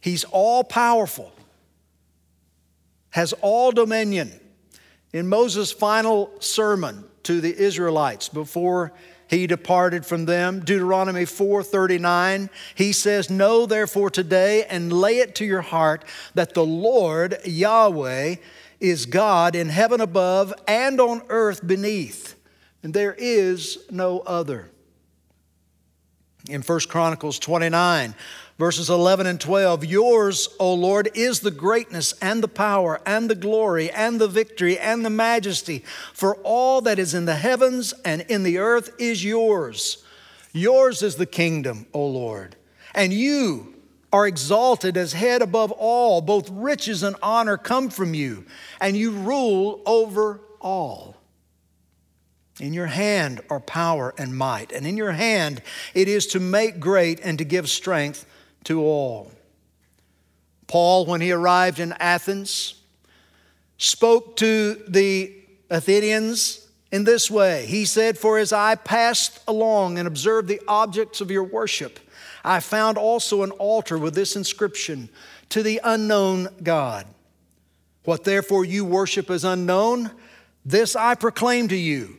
He's 0.00 0.24
all 0.24 0.64
powerful, 0.64 1.32
has 3.10 3.34
all 3.42 3.72
dominion. 3.72 4.32
In 5.12 5.28
Moses' 5.28 5.72
final 5.72 6.30
sermon 6.38 7.04
to 7.24 7.40
the 7.40 7.54
Israelites 7.54 8.28
before 8.28 8.92
he 9.28 9.46
departed 9.46 10.04
from 10.04 10.26
them. 10.26 10.60
Deuteronomy 10.60 11.24
4:39, 11.24 12.50
he 12.74 12.92
says, 12.92 13.30
"Know 13.30 13.66
therefore 13.66 14.10
today 14.10 14.64
and 14.66 14.92
lay 14.92 15.18
it 15.18 15.34
to 15.36 15.44
your 15.44 15.62
heart 15.62 16.04
that 16.34 16.54
the 16.54 16.64
Lord 16.64 17.38
Yahweh 17.44 18.36
is 18.78 19.06
God 19.06 19.56
in 19.56 19.68
heaven 19.70 20.00
above 20.00 20.52
and 20.68 21.00
on 21.00 21.22
earth 21.28 21.66
beneath, 21.66 22.34
and 22.82 22.94
there 22.94 23.14
is 23.18 23.78
no 23.90 24.20
other." 24.20 24.70
In 26.48 26.62
1 26.62 26.88
Chronicles 26.88 27.38
29, 27.38 28.14
verses 28.58 28.90
11 28.90 29.26
and 29.26 29.40
12 29.40 29.84
Yours, 29.84 30.48
O 30.58 30.74
Lord, 30.74 31.08
is 31.14 31.40
the 31.40 31.52
greatness 31.52 32.14
and 32.20 32.42
the 32.42 32.48
power 32.48 33.00
and 33.06 33.30
the 33.30 33.36
glory 33.36 33.90
and 33.90 34.20
the 34.20 34.26
victory 34.26 34.76
and 34.78 35.04
the 35.04 35.10
majesty, 35.10 35.84
for 36.12 36.34
all 36.42 36.80
that 36.80 36.98
is 36.98 37.14
in 37.14 37.26
the 37.26 37.36
heavens 37.36 37.94
and 38.04 38.22
in 38.22 38.42
the 38.42 38.58
earth 38.58 38.90
is 38.98 39.24
yours. 39.24 39.98
Yours 40.52 41.02
is 41.02 41.14
the 41.16 41.26
kingdom, 41.26 41.86
O 41.94 42.04
Lord, 42.06 42.56
and 42.94 43.12
you 43.12 43.74
are 44.12 44.26
exalted 44.26 44.96
as 44.96 45.12
head 45.14 45.40
above 45.40 45.70
all. 45.72 46.20
Both 46.20 46.50
riches 46.50 47.02
and 47.02 47.16
honor 47.22 47.56
come 47.56 47.88
from 47.88 48.14
you, 48.14 48.44
and 48.80 48.96
you 48.96 49.12
rule 49.12 49.80
over 49.86 50.40
all. 50.60 51.16
In 52.60 52.72
your 52.72 52.86
hand 52.86 53.40
are 53.48 53.60
power 53.60 54.14
and 54.18 54.36
might, 54.36 54.72
and 54.72 54.86
in 54.86 54.96
your 54.96 55.12
hand 55.12 55.62
it 55.94 56.08
is 56.08 56.26
to 56.28 56.40
make 56.40 56.80
great 56.80 57.20
and 57.20 57.38
to 57.38 57.44
give 57.44 57.68
strength 57.68 58.26
to 58.64 58.82
all. 58.82 59.32
Paul, 60.66 61.06
when 61.06 61.20
he 61.20 61.32
arrived 61.32 61.80
in 61.80 61.92
Athens, 61.98 62.74
spoke 63.78 64.36
to 64.36 64.74
the 64.88 65.34
Athenians 65.70 66.66
in 66.90 67.04
this 67.04 67.30
way 67.30 67.66
He 67.66 67.84
said, 67.84 68.18
For 68.18 68.38
as 68.38 68.52
I 68.52 68.74
passed 68.74 69.40
along 69.48 69.98
and 69.98 70.06
observed 70.06 70.48
the 70.48 70.60
objects 70.68 71.20
of 71.20 71.30
your 71.30 71.44
worship, 71.44 71.98
I 72.44 72.60
found 72.60 72.98
also 72.98 73.42
an 73.42 73.50
altar 73.52 73.98
with 73.98 74.14
this 74.14 74.36
inscription 74.36 75.08
To 75.50 75.62
the 75.62 75.80
unknown 75.82 76.48
God. 76.62 77.06
What 78.04 78.24
therefore 78.24 78.64
you 78.64 78.84
worship 78.84 79.30
as 79.30 79.44
unknown, 79.44 80.10
this 80.64 80.94
I 80.94 81.14
proclaim 81.14 81.68
to 81.68 81.76
you 81.76 82.18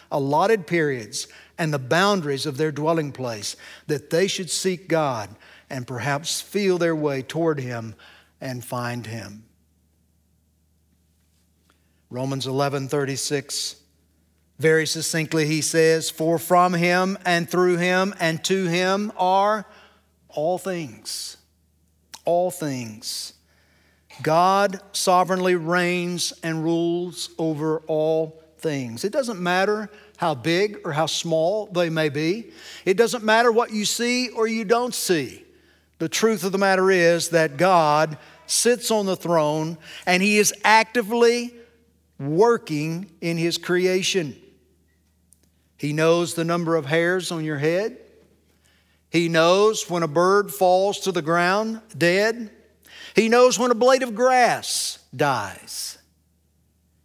allotted 0.11 0.67
periods 0.67 1.27
and 1.57 1.73
the 1.73 1.79
boundaries 1.79 2.45
of 2.45 2.57
their 2.57 2.71
dwelling 2.71 3.11
place, 3.11 3.55
that 3.87 4.09
they 4.09 4.27
should 4.27 4.49
seek 4.49 4.87
God 4.87 5.29
and 5.69 5.87
perhaps 5.87 6.41
feel 6.41 6.77
their 6.77 6.95
way 6.95 7.21
toward 7.21 7.59
Him 7.59 7.95
and 8.39 8.63
find 8.63 9.05
Him. 9.05 9.45
Romans 12.09 12.45
11 12.45 12.89
36, 12.89 13.77
very 14.59 14.85
succinctly, 14.85 15.47
he 15.47 15.61
says, 15.61 16.09
For 16.09 16.37
from 16.37 16.73
Him 16.73 17.17
and 17.25 17.49
through 17.49 17.77
Him 17.77 18.13
and 18.19 18.43
to 18.43 18.65
Him 18.65 19.11
are 19.17 19.65
all 20.27 20.57
things. 20.57 21.37
All 22.25 22.51
things. 22.51 23.33
God 24.21 24.79
sovereignly 24.91 25.55
reigns 25.55 26.33
and 26.43 26.63
rules 26.63 27.29
over 27.37 27.79
all 27.87 28.43
things. 28.61 29.03
It 29.03 29.11
doesn't 29.11 29.39
matter 29.39 29.89
how 30.17 30.35
big 30.35 30.79
or 30.85 30.91
how 30.91 31.07
small 31.07 31.65
they 31.67 31.89
may 31.89 32.09
be. 32.09 32.51
It 32.85 32.95
doesn't 32.95 33.23
matter 33.23 33.51
what 33.51 33.71
you 33.71 33.85
see 33.85 34.29
or 34.29 34.47
you 34.47 34.63
don't 34.65 34.93
see. 34.93 35.43
The 35.99 36.09
truth 36.09 36.43
of 36.43 36.51
the 36.51 36.57
matter 36.57 36.89
is 36.89 37.29
that 37.29 37.57
God 37.57 38.17
sits 38.47 38.91
on 38.91 39.05
the 39.05 39.15
throne 39.15 39.77
and 40.05 40.21
He 40.21 40.37
is 40.37 40.53
actively 40.63 41.53
working 42.19 43.11
in 43.21 43.37
His 43.37 43.57
creation. 43.57 44.35
He 45.77 45.93
knows 45.93 46.35
the 46.35 46.45
number 46.45 46.75
of 46.75 46.85
hairs 46.85 47.31
on 47.31 47.43
your 47.43 47.57
head. 47.57 47.97
He 49.09 49.27
knows 49.27 49.89
when 49.89 50.03
a 50.03 50.07
bird 50.07 50.51
falls 50.51 50.99
to 51.01 51.11
the 51.11 51.21
ground 51.21 51.81
dead. 51.97 52.51
He 53.15 53.27
knows 53.27 53.59
when 53.59 53.71
a 53.71 53.75
blade 53.75 54.03
of 54.03 54.15
grass 54.15 54.99
dies. 55.15 55.97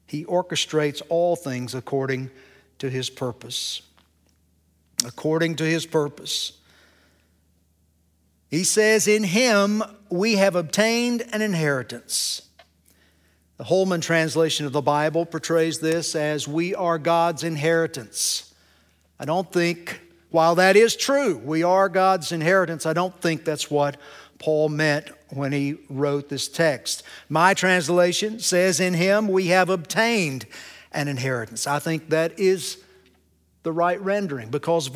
He 0.06 0.24
orchestrates 0.24 1.02
all 1.08 1.36
things 1.36 1.74
according 1.74 2.30
to 2.78 2.88
his 2.88 3.10
purpose. 3.10 3.82
According 5.04 5.56
to 5.56 5.64
his 5.64 5.86
purpose. 5.86 6.52
He 8.48 8.64
says, 8.64 9.08
In 9.08 9.24
him 9.24 9.82
we 10.08 10.36
have 10.36 10.54
obtained 10.54 11.24
an 11.32 11.42
inheritance. 11.42 12.42
The 13.56 13.64
Holman 13.64 14.02
translation 14.02 14.66
of 14.66 14.72
the 14.72 14.82
Bible 14.82 15.24
portrays 15.24 15.80
this 15.80 16.14
as 16.14 16.46
we 16.46 16.74
are 16.74 16.98
God's 16.98 17.42
inheritance. 17.42 18.54
I 19.18 19.24
don't 19.24 19.50
think, 19.50 20.00
while 20.30 20.54
that 20.56 20.76
is 20.76 20.94
true, 20.94 21.38
we 21.38 21.62
are 21.62 21.88
God's 21.88 22.32
inheritance, 22.32 22.84
I 22.84 22.92
don't 22.92 23.18
think 23.20 23.44
that's 23.44 23.70
what 23.70 23.96
Paul 24.38 24.68
meant 24.68 25.10
when 25.30 25.52
he 25.52 25.78
wrote 25.88 26.28
this 26.28 26.48
text. 26.48 27.02
My 27.28 27.54
translation 27.54 28.38
says, 28.38 28.80
In 28.80 28.94
him 28.94 29.28
we 29.28 29.48
have 29.48 29.68
obtained 29.68 30.46
an 30.92 31.08
inheritance. 31.08 31.66
I 31.66 31.78
think 31.78 32.10
that 32.10 32.38
is 32.38 32.78
the 33.62 33.72
right 33.72 34.00
rendering 34.00 34.50
because 34.50 34.88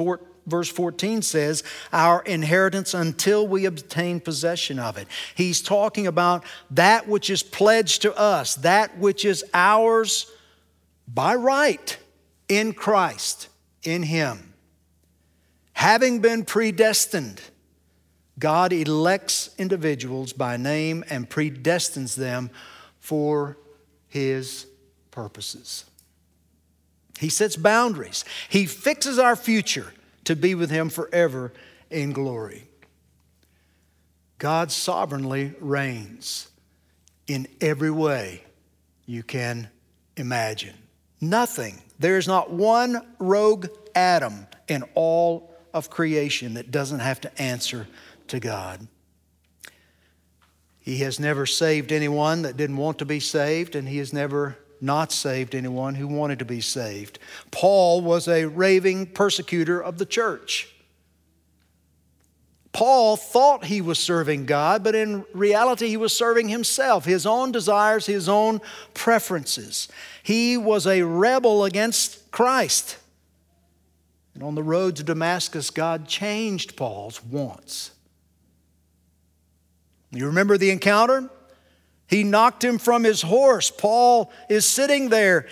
verse 0.46 0.68
14 0.68 1.22
says, 1.22 1.62
Our 1.92 2.22
inheritance 2.22 2.94
until 2.94 3.46
we 3.46 3.64
obtain 3.64 4.20
possession 4.20 4.78
of 4.78 4.96
it. 4.96 5.08
He's 5.34 5.60
talking 5.60 6.06
about 6.06 6.44
that 6.70 7.08
which 7.08 7.30
is 7.30 7.42
pledged 7.42 8.02
to 8.02 8.16
us, 8.16 8.54
that 8.56 8.98
which 8.98 9.24
is 9.24 9.44
ours 9.52 10.30
by 11.06 11.34
right 11.34 11.98
in 12.48 12.72
Christ, 12.72 13.48
in 13.82 14.02
Him. 14.02 14.54
Having 15.72 16.20
been 16.20 16.44
predestined, 16.44 17.40
God 18.40 18.72
elects 18.72 19.50
individuals 19.58 20.32
by 20.32 20.56
name 20.56 21.04
and 21.10 21.28
predestines 21.28 22.16
them 22.16 22.50
for 22.98 23.58
His 24.08 24.66
purposes. 25.10 25.84
He 27.20 27.28
sets 27.28 27.54
boundaries, 27.54 28.24
He 28.48 28.66
fixes 28.66 29.18
our 29.18 29.36
future 29.36 29.92
to 30.24 30.34
be 30.34 30.54
with 30.54 30.70
Him 30.70 30.88
forever 30.88 31.52
in 31.90 32.12
glory. 32.12 32.66
God 34.38 34.72
sovereignly 34.72 35.52
reigns 35.60 36.48
in 37.26 37.46
every 37.60 37.90
way 37.90 38.42
you 39.04 39.22
can 39.22 39.68
imagine. 40.16 40.74
Nothing, 41.20 41.82
there 41.98 42.16
is 42.16 42.26
not 42.26 42.50
one 42.50 43.06
rogue 43.18 43.66
atom 43.94 44.46
in 44.66 44.82
all 44.94 45.54
of 45.74 45.90
creation 45.90 46.54
that 46.54 46.70
doesn't 46.70 47.00
have 47.00 47.20
to 47.20 47.42
answer 47.42 47.86
to 48.30 48.40
God. 48.40 48.88
He 50.80 50.98
has 50.98 51.20
never 51.20 51.46
saved 51.46 51.92
anyone 51.92 52.42
that 52.42 52.56
didn't 52.56 52.78
want 52.78 52.98
to 52.98 53.04
be 53.04 53.20
saved, 53.20 53.76
and 53.76 53.88
He 53.88 53.98
has 53.98 54.12
never 54.12 54.56
not 54.80 55.12
saved 55.12 55.54
anyone 55.54 55.94
who 55.94 56.08
wanted 56.08 56.38
to 56.38 56.44
be 56.44 56.60
saved. 56.60 57.18
Paul 57.50 58.00
was 58.00 58.26
a 58.26 58.46
raving 58.46 59.06
persecutor 59.06 59.80
of 59.82 59.98
the 59.98 60.06
church. 60.06 60.68
Paul 62.72 63.16
thought 63.16 63.64
he 63.64 63.80
was 63.80 63.98
serving 63.98 64.46
God, 64.46 64.84
but 64.84 64.94
in 64.94 65.24
reality, 65.34 65.88
he 65.88 65.96
was 65.96 66.16
serving 66.16 66.48
himself, 66.48 67.04
his 67.04 67.26
own 67.26 67.50
desires, 67.50 68.06
his 68.06 68.28
own 68.28 68.60
preferences. 68.94 69.88
He 70.22 70.56
was 70.56 70.86
a 70.86 71.02
rebel 71.02 71.64
against 71.64 72.30
Christ. 72.30 72.96
And 74.34 74.42
on 74.44 74.54
the 74.54 74.62
road 74.62 74.96
to 74.96 75.02
Damascus, 75.02 75.70
God 75.70 76.06
changed 76.06 76.76
Paul's 76.76 77.22
wants. 77.24 77.90
You 80.12 80.26
remember 80.26 80.58
the 80.58 80.70
encounter? 80.70 81.30
He 82.06 82.24
knocked 82.24 82.64
him 82.64 82.78
from 82.78 83.04
his 83.04 83.22
horse. 83.22 83.70
Paul 83.70 84.32
is 84.48 84.66
sitting 84.66 85.08
there. 85.08 85.46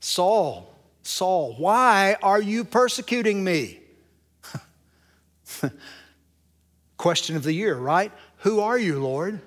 Saul, 0.00 0.74
Saul, 1.02 1.54
why 1.58 2.16
are 2.22 2.40
you 2.40 2.64
persecuting 2.64 3.44
me? 3.44 3.80
Question 6.96 7.36
of 7.36 7.42
the 7.42 7.52
year, 7.52 7.76
right? 7.76 8.12
Who 8.38 8.60
are 8.60 8.78
you, 8.78 8.98
Lord? 8.98 9.40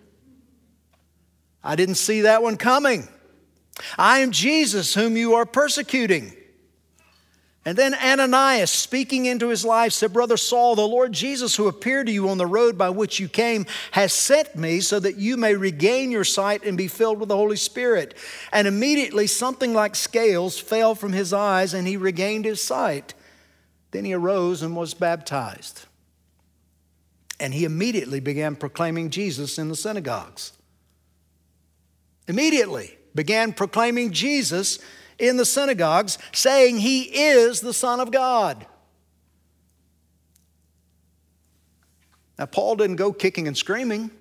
I 1.64 1.76
didn't 1.76 1.96
see 1.96 2.22
that 2.22 2.44
one 2.44 2.58
coming. 2.58 3.08
I 3.98 4.20
am 4.20 4.32
Jesus 4.32 4.94
whom 4.94 5.18
you 5.18 5.34
are 5.36 5.46
persecuting. 5.46 6.36
And 7.66 7.78
then 7.78 7.94
Ananias, 7.94 8.72
speaking 8.72 9.26
into 9.26 9.48
his 9.48 9.64
life, 9.64 9.94
said, 9.94 10.12
Brother 10.12 10.36
Saul, 10.36 10.76
the 10.76 10.86
Lord 10.86 11.14
Jesus, 11.14 11.56
who 11.56 11.70
appeared 11.70 12.08
to 12.08 12.12
you 12.12 12.28
on 12.28 12.38
the 12.38 12.46
road 12.46 12.78
by 12.78 12.90
which 12.90 13.22
you 13.22 13.30
came, 13.30 13.66
has 13.92 14.12
sent 14.12 14.54
me 14.58 14.82
so 14.82 15.00
that 15.00 15.16
you 15.16 15.38
may 15.38 15.56
regain 15.56 16.12
your 16.12 16.26
sight 16.26 16.66
and 16.66 16.78
be 16.78 16.90
filled 16.90 17.22
with 17.22 17.30
the 17.30 17.38
Holy 17.38 17.56
Spirit. 17.56 18.16
And 18.52 18.68
immediately 18.68 19.28
something 19.28 19.74
like 19.74 19.96
scales 19.96 20.60
fell 20.60 20.94
from 20.94 21.14
his 21.14 21.32
eyes, 21.32 21.74
and 21.74 21.88
he 21.88 21.96
regained 21.96 22.44
his 22.44 22.62
sight. 22.62 23.14
Then 23.92 24.04
he 24.04 24.14
arose 24.14 24.62
and 24.62 24.76
was 24.76 24.94
baptized. 24.94 25.86
And 27.40 27.54
he 27.54 27.64
immediately 27.64 28.20
began 28.20 28.58
proclaiming 28.58 29.10
Jesus 29.10 29.58
in 29.58 29.70
the 29.70 29.76
synagogues. 29.78 30.52
Immediately 32.28 32.98
began 33.16 33.54
proclaiming 33.54 34.12
Jesus 34.12 34.80
in 35.28 35.38
the 35.38 35.46
synagogues, 35.46 36.18
saying 36.32 36.80
he 36.80 37.04
is 37.04 37.62
the 37.62 37.74
Son 37.74 38.00
of 38.00 38.12
God. 38.12 38.66
Now, 42.38 42.46
Paul 42.46 42.76
didn't 42.76 42.98
go 42.98 43.14
kicking 43.14 43.48
and 43.48 43.58
screaming. 43.58 44.12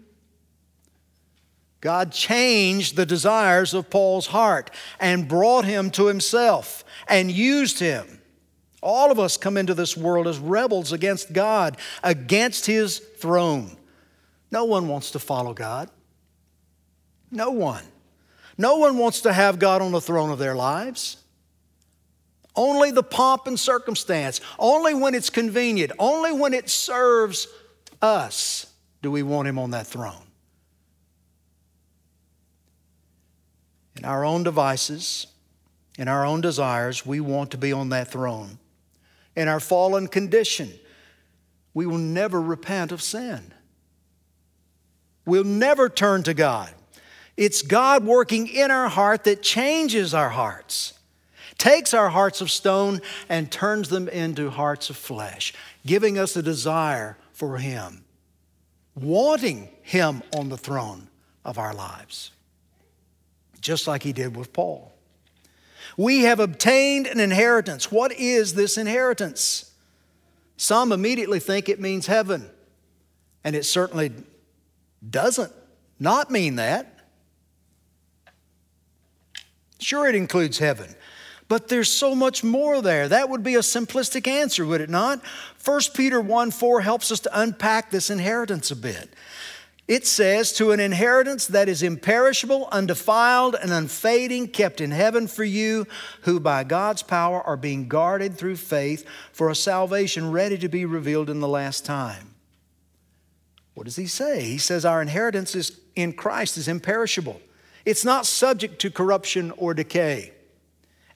God 1.81 2.13
changed 2.13 2.95
the 2.95 3.07
desires 3.07 3.75
of 3.75 3.91
Paul's 3.91 4.29
heart 4.29 4.71
and 5.01 5.27
brought 5.27 5.65
him 5.65 5.91
to 5.93 6.07
himself 6.07 6.85
and 7.09 7.31
used 7.31 7.81
him. 7.81 8.21
All 8.81 9.11
of 9.11 9.19
us 9.19 9.37
come 9.37 9.57
into 9.57 9.75
this 9.75 9.97
world 9.97 10.29
as 10.29 10.39
rebels 10.39 10.93
against 10.93 11.33
God, 11.33 11.77
against 12.05 12.67
his 12.67 12.99
throne. 12.99 13.77
No 14.51 14.65
one 14.65 14.87
wants 14.87 15.13
to 15.13 15.19
follow 15.19 15.55
God. 15.55 15.91
No 17.31 17.51
one. 17.51 17.85
No 18.59 18.77
one 18.77 18.99
wants 18.99 19.23
to 19.23 19.33
have 19.33 19.59
God 19.59 19.83
on 19.83 19.93
the 19.93 20.01
throne 20.01 20.31
of 20.31 20.39
their 20.39 20.55
lives. 20.55 21.17
Only 22.55 22.91
the 22.91 23.03
pomp 23.03 23.47
and 23.47 23.59
circumstance, 23.59 24.41
only 24.59 24.95
when 24.95 25.15
it's 25.15 25.31
convenient, 25.31 25.93
only 25.99 26.33
when 26.33 26.53
it 26.53 26.69
serves 26.69 27.49
us 28.03 28.67
do 29.01 29.11
we 29.11 29.23
want 29.23 29.49
Him 29.49 29.59
on 29.59 29.71
that 29.71 29.87
throne. 29.87 30.27
In 33.97 34.05
our 34.05 34.25
own 34.25 34.43
devices, 34.43 35.27
in 35.99 36.09
our 36.09 36.25
own 36.25 36.41
desires, 36.41 37.07
we 37.07 37.21
want 37.21 37.51
to 37.53 37.59
be 37.59 37.73
on 37.73 37.91
that 37.91 38.09
throne. 38.09 38.59
In 39.37 39.49
our 39.49 39.61
fallen 39.61 40.09
condition, 40.09 40.73
we 41.75 41.87
will 41.87 41.99
never 41.99 42.41
repent 42.41 42.93
of 42.93 43.03
sin. 43.03 43.53
We'll 45.25 45.45
never 45.45 45.89
turn 45.89 46.23
to 46.25 46.35
God. 46.35 46.73
It's 47.37 47.63
God 47.63 48.05
working 48.05 48.47
in 48.47 48.71
our 48.71 48.89
heart 48.89 49.25
that 49.25 49.43
changes 49.43 50.13
our 50.13 50.29
hearts, 50.29 50.95
takes 51.59 51.95
our 51.95 52.11
hearts 52.11 52.41
of 52.41 52.51
stone 52.51 53.01
and 53.29 53.51
turns 53.51 53.89
them 53.89 54.09
into 54.09 54.51
hearts 54.51 54.91
of 54.91 54.97
flesh, 54.97 55.55
giving 55.87 56.19
us 56.19 56.37
a 56.37 56.43
desire 56.43 57.17
for 57.33 57.57
Him, 57.57 58.05
wanting 58.95 59.69
Him 59.83 60.23
on 60.37 60.51
the 60.51 60.59
throne 60.59 61.09
of 61.45 61.59
our 61.59 61.75
lives, 61.75 62.33
just 63.61 63.87
like 63.87 64.03
He 64.03 64.13
did 64.13 64.37
with 64.37 64.53
Paul. 64.53 64.93
We 65.97 66.21
have 66.21 66.41
obtained 66.41 67.07
an 67.07 67.21
inheritance. 67.21 67.91
What 67.91 68.13
is 68.13 68.55
this 68.55 68.79
inheritance? 68.79 69.73
Some 70.57 70.93
immediately 70.93 71.41
think 71.41 71.69
it 71.69 71.81
means 71.81 72.07
heaven, 72.07 72.49
and 73.43 73.57
it 73.57 73.65
certainly 73.65 74.13
doesn't 75.09 75.53
not 75.99 76.31
mean 76.31 76.57
that. 76.57 76.92
Sure, 79.83 80.09
it 80.09 80.15
includes 80.15 80.59
heaven. 80.59 80.95
But 81.49 81.69
there's 81.69 81.93
so 81.93 82.15
much 82.15 82.43
more 82.43 82.81
there. 82.81 83.09
That 83.09 83.29
would 83.29 83.43
be 83.43 83.57
a 83.57 83.61
simplistic 83.61 84.27
answer, 84.27 84.65
would 84.65 84.81
it 84.81 84.89
not? 84.89 85.21
1 85.65 85.81
Peter 85.95 86.21
1 86.21 86.51
4 86.51 86.81
helps 86.81 87.13
us 87.13 87.21
to 87.21 87.41
unpack 87.41 87.91
this 87.91 88.09
inheritance 88.09 88.71
a 88.71 88.77
bit. 88.77 89.13
It 89.89 90.07
says, 90.07 90.53
To 90.53 90.71
an 90.71 90.81
inheritance 90.81 91.47
that 91.49 91.69
is 91.69 91.83
imperishable, 91.83 92.69
undefiled, 92.73 93.57
and 93.61 93.73
unfading, 93.73 94.49
kept 94.49 94.81
in 94.81 94.93
heaven 94.93 95.27
for 95.27 95.45
you, 95.45 95.87
who 96.23 96.41
by 96.41 96.65
God's 96.65 97.03
power 97.03 97.43
are 97.43 97.57
being 97.57 97.89
guarded 97.89 98.39
through 98.39 98.57
faith 98.57 99.05
for 99.33 99.51
a 99.51 99.55
salvation 99.55 100.31
ready 100.31 100.57
to 100.57 100.69
be 100.69 100.87
revealed 100.87 101.29
in 101.29 101.41
the 101.41 101.49
last 101.49 101.85
time. 101.85 102.35
What 103.75 103.85
does 103.85 103.97
he 103.97 104.07
say? 104.07 104.43
He 104.43 104.59
says, 104.59 104.85
Our 104.85 105.03
inheritance 105.03 105.55
is 105.55 105.79
in 105.95 106.15
Christ 106.15 106.57
is 106.57 106.69
imperishable. 106.69 107.41
It's 107.85 108.05
not 108.05 108.27
subject 108.27 108.81
to 108.81 108.91
corruption 108.91 109.51
or 109.53 109.75
decay. 109.75 110.33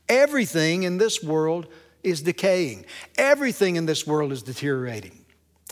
Everything 0.08 0.82
in 0.82 0.98
this 0.98 1.22
world 1.22 1.66
is 2.02 2.22
decaying, 2.22 2.86
everything 3.18 3.76
in 3.76 3.86
this 3.86 4.06
world 4.06 4.32
is 4.32 4.42
deteriorating. 4.42 5.24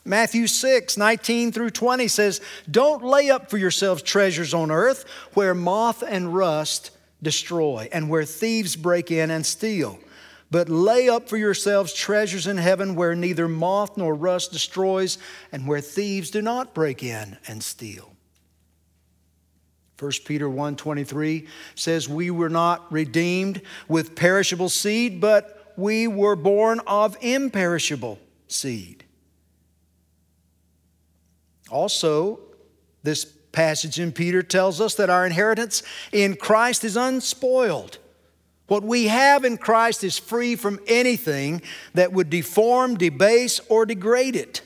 Matthew 0.04 0.46
6, 0.46 0.98
19 0.98 1.52
through 1.52 1.70
20 1.70 2.08
says, 2.08 2.40
Don't 2.70 3.02
lay 3.02 3.30
up 3.30 3.48
for 3.48 3.56
yourselves 3.56 4.02
treasures 4.02 4.52
on 4.52 4.70
earth 4.70 5.04
where 5.32 5.54
moth 5.54 6.02
and 6.06 6.34
rust 6.34 6.90
destroy 7.22 7.88
and 7.90 8.10
where 8.10 8.24
thieves 8.24 8.76
break 8.76 9.10
in 9.10 9.30
and 9.30 9.46
steal. 9.46 9.98
But 10.50 10.68
lay 10.68 11.08
up 11.08 11.28
for 11.28 11.38
yourselves 11.38 11.94
treasures 11.94 12.46
in 12.46 12.58
heaven 12.58 12.94
where 12.94 13.14
neither 13.14 13.48
moth 13.48 13.96
nor 13.96 14.14
rust 14.14 14.52
destroys 14.52 15.16
and 15.50 15.66
where 15.66 15.80
thieves 15.80 16.30
do 16.30 16.42
not 16.42 16.74
break 16.74 17.02
in 17.02 17.38
and 17.48 17.62
steal. 17.62 18.13
1 20.04 20.24
Peter 20.26 20.48
1:23 20.48 21.46
says 21.74 22.08
we 22.08 22.30
were 22.30 22.50
not 22.50 22.92
redeemed 22.92 23.62
with 23.88 24.14
perishable 24.14 24.68
seed 24.68 25.20
but 25.20 25.72
we 25.76 26.06
were 26.06 26.36
born 26.36 26.80
of 26.86 27.16
imperishable 27.20 28.18
seed. 28.48 29.04
Also, 31.70 32.38
this 33.02 33.24
passage 33.24 33.98
in 33.98 34.12
Peter 34.12 34.42
tells 34.42 34.80
us 34.80 34.94
that 34.96 35.08
our 35.08 35.24
inheritance 35.24 35.82
in 36.12 36.36
Christ 36.36 36.84
is 36.84 36.96
unspoiled, 36.96 37.98
What 38.66 38.82
we 38.82 39.08
have 39.08 39.44
in 39.44 39.58
Christ 39.58 40.04
is 40.04 40.18
free 40.18 40.56
from 40.56 40.80
anything 40.86 41.62
that 41.94 42.12
would 42.12 42.30
deform, 42.30 42.96
debase, 42.96 43.60
or 43.68 43.86
degrade 43.86 44.36
it. 44.36 44.62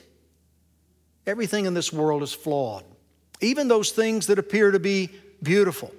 Everything 1.27 1.65
in 1.65 1.73
this 1.73 1.91
world 1.91 2.23
is 2.23 2.33
flawed. 2.33 2.83
Even 3.41 3.67
those 3.67 3.91
things 3.91 4.27
that 4.27 4.39
appear 4.39 4.71
to 4.71 4.79
be 4.79 5.09
beautiful. 5.41 5.93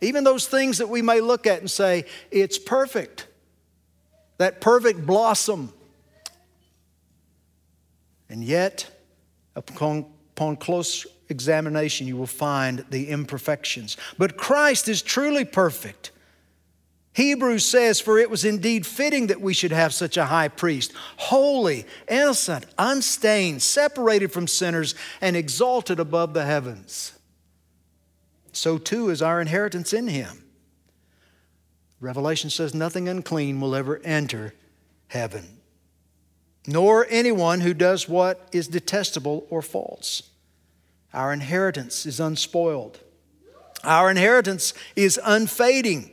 Even 0.00 0.24
those 0.24 0.46
things 0.46 0.78
that 0.78 0.88
we 0.88 1.02
may 1.02 1.20
look 1.20 1.46
at 1.46 1.60
and 1.60 1.70
say, 1.70 2.04
it's 2.30 2.58
perfect. 2.58 3.26
That 4.38 4.60
perfect 4.60 5.06
blossom. 5.06 5.72
And 8.28 8.44
yet, 8.44 8.90
upon, 9.54 10.06
upon 10.34 10.56
close 10.56 11.06
examination, 11.28 12.06
you 12.06 12.16
will 12.16 12.26
find 12.26 12.84
the 12.90 13.08
imperfections. 13.08 13.96
But 14.18 14.36
Christ 14.36 14.88
is 14.88 15.00
truly 15.02 15.44
perfect. 15.44 16.10
Hebrews 17.14 17.64
says, 17.64 17.98
For 17.98 18.18
it 18.18 18.28
was 18.28 18.44
indeed 18.44 18.84
fitting 18.84 19.28
that 19.28 19.40
we 19.40 19.54
should 19.54 19.72
have 19.72 19.94
such 19.94 20.18
a 20.18 20.26
high 20.26 20.48
priest, 20.48 20.92
holy, 21.16 21.86
innocent, 22.10 22.66
unstained, 22.76 23.62
separated 23.62 24.32
from 24.32 24.46
sinners, 24.46 24.94
and 25.22 25.34
exalted 25.34 25.98
above 25.98 26.34
the 26.34 26.44
heavens. 26.44 27.15
So 28.56 28.78
too 28.78 29.10
is 29.10 29.20
our 29.20 29.38
inheritance 29.38 29.92
in 29.92 30.08
him. 30.08 30.42
Revelation 32.00 32.48
says, 32.48 32.74
Nothing 32.74 33.06
unclean 33.06 33.60
will 33.60 33.74
ever 33.74 34.00
enter 34.02 34.54
heaven, 35.08 35.58
nor 36.66 37.06
anyone 37.10 37.60
who 37.60 37.74
does 37.74 38.08
what 38.08 38.48
is 38.52 38.66
detestable 38.66 39.46
or 39.50 39.60
false. 39.60 40.30
Our 41.12 41.34
inheritance 41.34 42.06
is 42.06 42.18
unspoiled, 42.18 42.98
our 43.84 44.10
inheritance 44.10 44.72
is 44.96 45.20
unfading. 45.22 46.12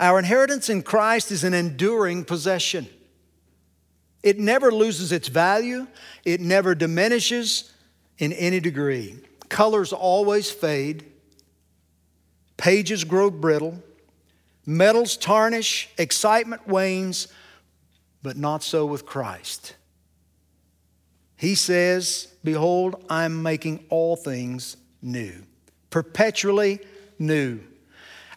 Our 0.00 0.18
inheritance 0.18 0.68
in 0.68 0.82
Christ 0.82 1.30
is 1.30 1.44
an 1.44 1.54
enduring 1.54 2.24
possession. 2.24 2.88
It 4.24 4.40
never 4.40 4.72
loses 4.72 5.12
its 5.12 5.28
value, 5.28 5.86
it 6.24 6.40
never 6.40 6.74
diminishes 6.74 7.72
in 8.18 8.32
any 8.32 8.58
degree. 8.58 9.20
Colors 9.48 9.92
always 9.92 10.50
fade, 10.50 11.04
pages 12.56 13.04
grow 13.04 13.30
brittle, 13.30 13.82
metals 14.66 15.16
tarnish, 15.16 15.88
excitement 15.98 16.66
wanes, 16.66 17.28
but 18.22 18.36
not 18.36 18.62
so 18.62 18.86
with 18.86 19.04
Christ. 19.04 19.74
He 21.36 21.54
says, 21.54 22.28
Behold, 22.42 23.04
I'm 23.08 23.42
making 23.42 23.84
all 23.90 24.16
things 24.16 24.76
new, 25.02 25.34
perpetually 25.90 26.80
new. 27.18 27.60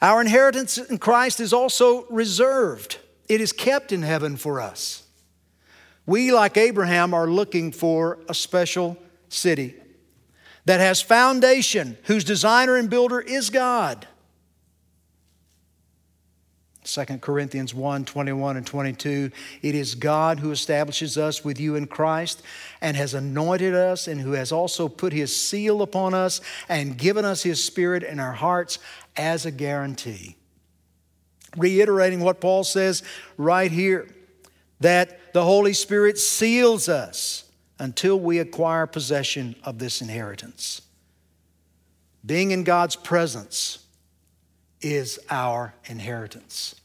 Our 0.02 0.22
inheritance 0.22 0.78
in 0.78 0.98
Christ 0.98 1.40
is 1.40 1.54
also 1.54 2.06
reserved, 2.10 3.00
it 3.28 3.42
is 3.42 3.52
kept 3.52 3.92
in 3.92 4.04
heaven 4.04 4.38
for 4.38 4.62
us. 4.62 5.04
We, 6.06 6.32
like 6.32 6.56
Abraham, 6.56 7.14
are 7.14 7.28
looking 7.28 7.74
for 7.74 8.20
a 8.30 8.34
special 8.34 8.98
city 9.28 9.76
that 10.68 10.82
has 10.82 11.02
foundation, 11.02 11.98
whose 12.04 12.26
designer 12.26 12.76
and 12.76 12.90
builder 12.90 13.22
is 13.22 13.50
God. 13.50 14.06
2 16.84 17.06
Corinthians 17.20 17.74
1 17.74 18.04
21 18.04 18.58
and 18.58 18.68
22. 18.68 19.32
It 19.62 19.76
is 19.76 19.96
God 19.96 20.40
who 20.40 20.52
establishes 20.52 21.18
us 21.18 21.44
with 21.44 21.58
you 21.58 21.76
in 21.76 21.88
Christ 21.88 22.44
and 22.82 22.98
has 22.98 23.14
anointed 23.14 23.74
us, 23.74 24.10
and 24.10 24.20
who 24.20 24.34
has 24.34 24.52
also 24.52 24.90
put 24.90 25.14
his 25.14 25.34
seal 25.34 25.82
upon 25.82 26.14
us 26.14 26.42
and 26.68 26.98
given 26.98 27.24
us 27.24 27.44
his 27.44 27.64
spirit 27.64 28.04
in 28.04 28.20
our 28.20 28.34
hearts 28.34 28.78
as 29.16 29.46
a 29.46 29.52
guarantee. 29.52 30.36
Reiterating 31.56 32.20
what 32.20 32.42
Paul 32.42 32.66
says 32.66 33.04
right 33.38 33.72
here 33.72 34.10
that 34.82 35.34
the 35.34 35.46
Holy 35.46 35.74
Spirit 35.74 36.18
seals 36.18 36.90
us 36.90 37.47
until 37.80 38.20
we 38.20 38.40
acquire 38.40 38.88
possession 38.88 39.56
of 39.64 39.80
this 39.80 40.02
inheritance. 40.02 40.82
Being 42.26 42.52
in 42.52 42.64
God's 42.64 42.96
presence 42.96 43.86
is 44.82 45.20
our 45.30 45.74
inheritance. 45.86 46.76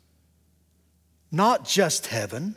Not 1.31 1.65
just 1.65 2.07
heaven, 2.07 2.57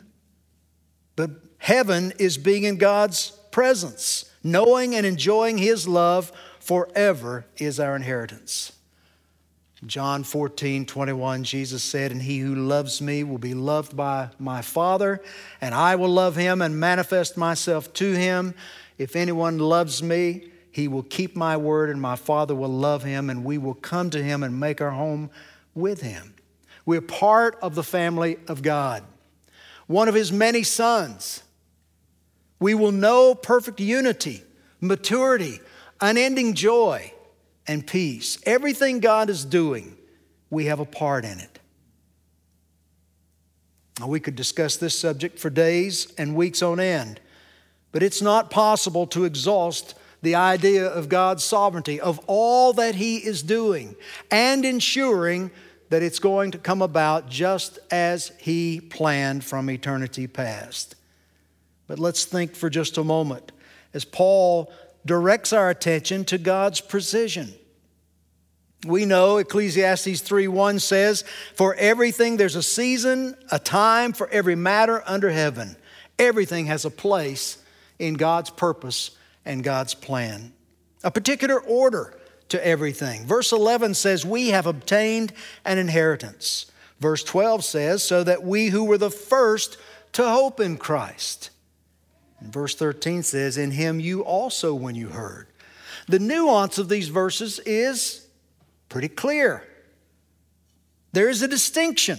but 1.16 1.30
heaven 1.58 2.12
is 2.18 2.36
being 2.38 2.64
in 2.64 2.76
God's 2.76 3.30
presence. 3.50 4.30
Knowing 4.42 4.94
and 4.94 5.06
enjoying 5.06 5.58
His 5.58 5.88
love 5.88 6.30
forever 6.60 7.46
is 7.56 7.80
our 7.80 7.96
inheritance. 7.96 8.75
John 9.84 10.24
14, 10.24 10.86
21, 10.86 11.44
Jesus 11.44 11.82
said, 11.82 12.10
And 12.10 12.22
he 12.22 12.38
who 12.38 12.54
loves 12.54 13.02
me 13.02 13.22
will 13.24 13.38
be 13.38 13.52
loved 13.52 13.94
by 13.94 14.30
my 14.38 14.62
Father, 14.62 15.20
and 15.60 15.74
I 15.74 15.96
will 15.96 16.08
love 16.08 16.34
him 16.34 16.62
and 16.62 16.80
manifest 16.80 17.36
myself 17.36 17.92
to 17.94 18.12
him. 18.14 18.54
If 18.96 19.14
anyone 19.14 19.58
loves 19.58 20.02
me, 20.02 20.48
he 20.72 20.88
will 20.88 21.02
keep 21.02 21.36
my 21.36 21.58
word, 21.58 21.90
and 21.90 22.00
my 22.00 22.16
Father 22.16 22.54
will 22.54 22.70
love 22.70 23.02
him, 23.02 23.28
and 23.28 23.44
we 23.44 23.58
will 23.58 23.74
come 23.74 24.08
to 24.10 24.22
him 24.22 24.42
and 24.42 24.58
make 24.58 24.80
our 24.80 24.92
home 24.92 25.30
with 25.74 26.00
him. 26.00 26.34
We're 26.86 27.02
part 27.02 27.58
of 27.60 27.74
the 27.74 27.82
family 27.82 28.38
of 28.48 28.62
God, 28.62 29.02
one 29.86 30.08
of 30.08 30.14
his 30.14 30.32
many 30.32 30.62
sons. 30.62 31.42
We 32.60 32.72
will 32.72 32.92
know 32.92 33.34
perfect 33.34 33.80
unity, 33.80 34.42
maturity, 34.80 35.60
unending 36.00 36.54
joy 36.54 37.12
and 37.66 37.86
peace. 37.86 38.38
Everything 38.44 39.00
God 39.00 39.30
is 39.30 39.44
doing, 39.44 39.96
we 40.50 40.66
have 40.66 40.80
a 40.80 40.84
part 40.84 41.24
in 41.24 41.40
it. 41.40 41.58
Now, 43.98 44.08
we 44.08 44.20
could 44.20 44.36
discuss 44.36 44.76
this 44.76 44.98
subject 44.98 45.38
for 45.38 45.48
days 45.48 46.12
and 46.18 46.36
weeks 46.36 46.62
on 46.62 46.78
end, 46.78 47.20
but 47.92 48.02
it's 48.02 48.20
not 48.20 48.50
possible 48.50 49.06
to 49.08 49.24
exhaust 49.24 49.94
the 50.22 50.34
idea 50.34 50.86
of 50.86 51.08
God's 51.08 51.44
sovereignty, 51.44 52.00
of 52.00 52.20
all 52.26 52.72
that 52.74 52.96
He 52.96 53.18
is 53.18 53.42
doing, 53.42 53.96
and 54.30 54.64
ensuring 54.64 55.50
that 55.88 56.02
it's 56.02 56.18
going 56.18 56.50
to 56.50 56.58
come 56.58 56.82
about 56.82 57.28
just 57.28 57.78
as 57.90 58.32
He 58.38 58.80
planned 58.80 59.44
from 59.44 59.70
eternity 59.70 60.26
past. 60.26 60.94
But 61.86 61.98
let's 61.98 62.24
think 62.24 62.54
for 62.54 62.68
just 62.68 62.98
a 62.98 63.04
moment 63.04 63.52
as 63.94 64.04
Paul 64.04 64.70
directs 65.06 65.52
our 65.52 65.70
attention 65.70 66.24
to 66.26 66.36
God's 66.36 66.80
precision. 66.80 67.54
We 68.84 69.06
know 69.06 69.38
Ecclesiastes 69.38 70.20
3:1 70.20 70.78
says, 70.78 71.24
"For 71.54 71.74
everything 71.76 72.36
there's 72.36 72.56
a 72.56 72.62
season, 72.62 73.36
a 73.50 73.58
time 73.58 74.12
for 74.12 74.28
every 74.28 74.54
matter 74.54 75.02
under 75.06 75.30
heaven. 75.30 75.76
Everything 76.18 76.66
has 76.66 76.84
a 76.84 76.90
place 76.90 77.58
in 77.98 78.14
God's 78.14 78.50
purpose 78.50 79.12
and 79.44 79.64
God's 79.64 79.94
plan. 79.94 80.52
A 81.02 81.10
particular 81.10 81.58
order 81.58 82.14
to 82.48 82.64
everything. 82.64 83.26
Verse 83.26 83.50
11 83.50 83.94
says, 83.94 84.24
"We 84.24 84.48
have 84.48 84.66
obtained 84.66 85.32
an 85.64 85.78
inheritance." 85.78 86.66
Verse 87.00 87.24
12 87.24 87.64
says, 87.64 88.02
"So 88.02 88.22
that 88.24 88.44
we 88.44 88.68
who 88.68 88.84
were 88.84 88.98
the 88.98 89.10
first 89.10 89.76
to 90.12 90.28
hope 90.28 90.60
in 90.60 90.76
Christ." 90.76 91.50
And 92.40 92.52
verse 92.52 92.74
13 92.74 93.22
says, 93.22 93.56
In 93.56 93.70
him 93.70 94.00
you 94.00 94.22
also 94.22 94.74
when 94.74 94.94
you 94.94 95.08
heard. 95.08 95.48
The 96.08 96.18
nuance 96.18 96.78
of 96.78 96.88
these 96.88 97.08
verses 97.08 97.58
is 97.60 98.26
pretty 98.88 99.08
clear. 99.08 99.64
There 101.12 101.28
is 101.28 101.42
a 101.42 101.48
distinction. 101.48 102.18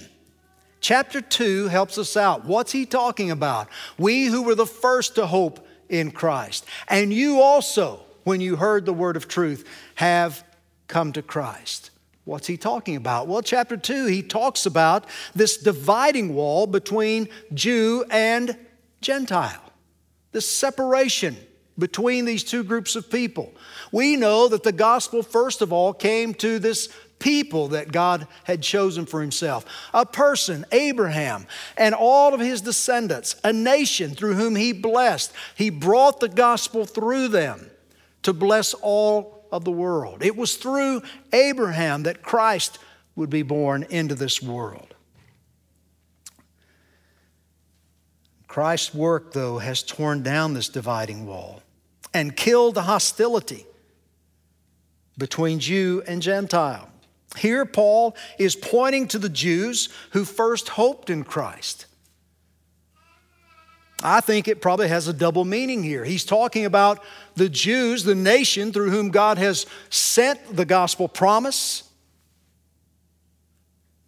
Chapter 0.82 1.22
2 1.22 1.68
helps 1.68 1.98
us 1.98 2.18
out. 2.18 2.46
What's 2.46 2.72
he 2.72 2.86
talking 2.86 3.32
about? 3.32 3.68
We 3.98 4.26
who 4.26 4.44
were 4.44 4.56
the 4.56 4.66
first 4.66 5.16
to 5.16 5.28
hope 5.28 5.66
in 5.90 6.12
Christ. 6.12 6.66
And 6.88 7.14
you 7.14 7.42
also, 7.42 8.02
when 8.24 8.42
you 8.42 8.56
heard 8.56 8.86
the 8.86 8.94
word 8.94 9.16
of 9.16 9.28
truth, 9.28 9.68
have 9.96 10.44
come 10.88 11.14
to 11.14 11.22
Christ. 11.22 11.92
What's 12.26 12.48
he 12.48 12.58
talking 12.58 12.96
about? 12.96 13.28
Well, 13.28 13.42
chapter 13.42 13.78
2, 13.78 14.08
he 14.08 14.22
talks 14.22 14.66
about 14.66 15.06
this 15.34 15.58
dividing 15.58 16.34
wall 16.34 16.68
between 16.68 17.30
Jew 17.54 18.04
and 18.10 18.58
Gentile 19.00 19.67
this 20.32 20.50
separation 20.50 21.36
between 21.80 22.26
these 22.26 22.44
two 22.44 22.63
groups 22.63 22.96
of 22.96 23.10
people. 23.10 23.54
We 23.92 24.16
know 24.16 24.48
that 24.48 24.63
the 24.63 24.72
gospel, 24.72 25.22
first 25.22 25.62
of 25.62 25.72
all, 25.72 25.94
came 25.94 26.34
to 26.36 26.60
this 26.60 26.90
people 27.20 27.70
that 27.70 27.92
God 27.92 28.28
had 28.44 28.62
chosen 28.62 29.06
for 29.06 29.22
himself 29.22 29.66
a 29.94 30.06
person, 30.06 30.66
Abraham, 30.72 31.48
and 31.78 31.96
all 31.96 32.34
of 32.34 32.40
his 32.40 32.62
descendants, 32.62 33.36
a 33.44 33.54
nation 33.54 34.12
through 34.12 34.36
whom 34.36 34.56
he 34.56 34.72
blessed. 34.72 35.34
He 35.56 35.70
brought 35.70 36.20
the 36.20 36.30
gospel 36.30 36.86
through 36.86 37.30
them 37.30 37.70
to 38.24 38.34
bless 38.34 38.74
all 38.74 39.46
of 39.52 39.63
the 39.63 39.72
world. 39.72 40.24
It 40.24 40.36
was 40.36 40.56
through 40.58 41.02
Abraham 41.32 42.04
that 42.04 42.22
Christ 42.22 42.80
would 43.16 43.30
be 43.30 43.44
born 43.44 43.84
into 43.90 44.16
this 44.16 44.42
world. 44.42 44.94
Christ's 48.48 48.94
work, 48.94 49.34
though, 49.34 49.58
has 49.58 49.84
torn 49.84 50.24
down 50.24 50.54
this 50.54 50.70
dividing 50.70 51.26
wall 51.26 51.62
and 52.14 52.36
killed 52.36 52.76
the 52.76 52.84
hostility 52.84 53.66
between 55.18 55.60
Jew 55.60 56.04
and 56.08 56.22
Gentile. 56.22 56.90
Here, 57.38 57.66
Paul 57.66 58.16
is 58.40 58.56
pointing 58.56 59.08
to 59.10 59.20
the 59.20 59.30
Jews 59.30 59.90
who 60.12 60.24
first 60.24 60.70
hoped 60.70 61.10
in 61.10 61.24
Christ. 61.24 61.86
I 64.02 64.22
think 64.22 64.48
it 64.48 64.62
probably 64.62 64.88
has 64.90 65.08
a 65.08 65.14
double 65.14 65.44
meaning 65.44 65.84
here. 65.84 66.04
He's 66.04 66.24
talking 66.24 66.66
about 66.66 67.04
the 67.36 67.50
Jews, 67.50 68.04
the 68.04 68.16
nation 68.16 68.72
through 68.72 68.92
whom 68.92 69.10
God 69.10 69.38
has 69.40 69.66
sent 69.90 70.56
the 70.56 70.66
gospel 70.66 71.08
promise, 71.08 71.84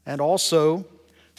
and 0.06 0.22
also 0.22 0.86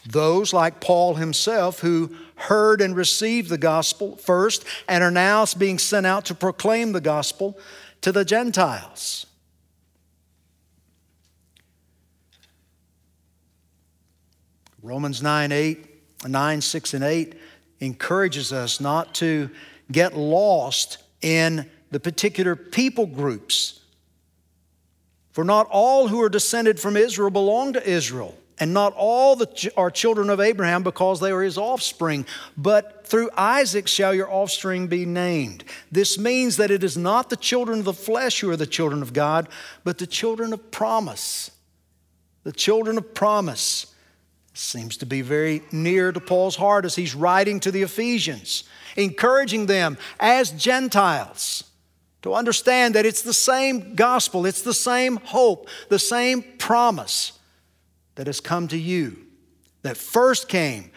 those 0.07 0.53
like 0.53 0.81
Paul 0.81 1.15
himself 1.15 1.81
who 1.81 2.15
heard 2.41 2.81
and 2.81 2.97
received 2.97 3.49
the 3.49 3.59
gospel 3.59 4.17
first 4.17 4.65
and 4.89 5.05
are 5.05 5.11
now 5.11 5.45
being 5.59 5.79
sent 5.79 6.07
out 6.07 6.25
to 6.27 6.35
proclaim 6.35 6.93
the 6.93 7.01
gospel 7.01 7.59
to 8.01 8.13
the 8.13 8.25
Gentiles. 8.25 9.27
Romans 14.83 15.23
9, 15.23 15.53
8, 15.53 15.87
9, 16.27 16.61
6, 16.61 16.95
and 16.95 17.05
8 17.05 17.35
encourages 17.81 18.53
us 18.53 18.81
not 18.81 19.15
to 19.17 19.51
get 19.93 20.17
lost 20.17 20.99
in 21.21 21.69
the 21.91 22.01
particular 22.01 22.57
people 22.57 23.07
groups. 23.07 23.81
For 25.33 25.45
not 25.45 25.67
all 25.71 26.09
who 26.09 26.21
are 26.23 26.29
descended 26.29 26.81
from 26.81 26.97
Israel 26.97 27.31
belong 27.31 27.75
to 27.75 27.89
Israel, 27.89 28.37
and 28.61 28.75
not 28.75 28.93
all 28.95 29.35
the, 29.35 29.73
are 29.77 29.91
children 29.91 30.29
of 30.29 30.39
Abraham 30.39 30.83
because 30.83 31.19
they 31.19 31.33
are 31.33 31.43
his 31.43 31.57
offspring, 31.57 32.27
but 32.59 33.07
through 33.07 33.31
Isaac 33.37 33.89
shall 33.89 34.15
your 34.15 34.31
offspring 34.31 34.87
be 34.87 35.07
named. 35.07 35.65
This 35.91 36.19
means 36.19 36.59
that 36.59 36.71
it 36.71 36.85
is 36.85 36.97
not 36.97 37.31
the 37.31 37.37
children 37.37 37.79
of 37.79 37.87
the 37.87 37.95
flesh 37.95 38.41
who 38.41 38.51
are 38.51 38.57
the 38.57 38.67
children 38.67 39.01
of 39.01 39.15
God, 39.15 39.49
but 39.83 39.97
the 39.97 40.07
children 40.07 40.53
of 40.53 40.71
promise. 40.71 41.51
The 42.45 42.53
children 42.53 42.99
of 42.99 43.15
promise. 43.15 43.87
Seems 44.53 44.99
to 44.99 45.07
be 45.07 45.23
very 45.23 45.63
near 45.73 46.13
to 46.13 46.21
Paul's 46.21 46.57
heart 46.57 46.85
as 46.85 46.95
he's 46.95 47.15
writing 47.15 47.61
to 47.61 47.71
the 47.71 47.83
Ephesians, 47.83 48.65
encouraging 48.95 49.67
them 49.67 49.97
as 50.19 50.51
Gentiles 50.51 51.65
to 52.23 52.35
understand 52.35 52.95
that 52.95 53.07
it's 53.07 53.23
the 53.23 53.33
same 53.33 53.95
gospel, 53.95 54.45
it's 54.45 54.61
the 54.61 54.75
same 54.75 55.17
hope, 55.17 55.69
the 55.89 55.99
same 55.99 56.43
promise 56.59 57.33
that 58.21 58.27
has 58.27 58.39
come 58.39 58.69
to 58.69 58.77
you, 58.77 59.17
that 59.81 59.97
first 59.97 60.47
came 60.47 60.91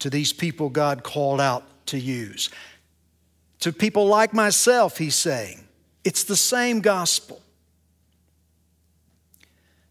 to 0.00 0.10
these 0.10 0.32
people 0.32 0.68
God 0.68 1.04
called 1.04 1.40
out 1.40 1.62
to 1.86 1.96
use. 1.96 2.50
To 3.60 3.72
people 3.72 4.08
like 4.08 4.34
myself, 4.34 4.98
he's 4.98 5.14
saying, 5.14 5.62
it's 6.02 6.24
the 6.24 6.34
same 6.34 6.80
gospel. 6.80 7.40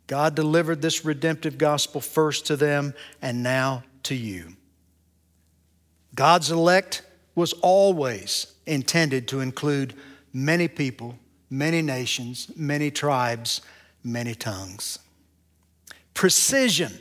God 0.07 0.35
delivered 0.35 0.81
this 0.81 1.05
redemptive 1.05 1.57
gospel 1.57 2.01
first 2.01 2.47
to 2.47 2.57
them 2.57 2.93
and 3.21 3.41
now 3.41 3.85
to 4.03 4.13
you. 4.13 4.57
God's 6.13 6.51
elect 6.51 7.03
was 7.35 7.53
always 7.61 8.53
intended 8.65 9.29
to 9.29 9.39
include 9.39 9.93
many 10.33 10.67
people, 10.67 11.17
many 11.49 11.81
nations, 11.81 12.51
many 12.53 12.91
tribes, 12.91 13.61
many 14.03 14.35
tongues. 14.35 14.99
Precision 16.19 16.99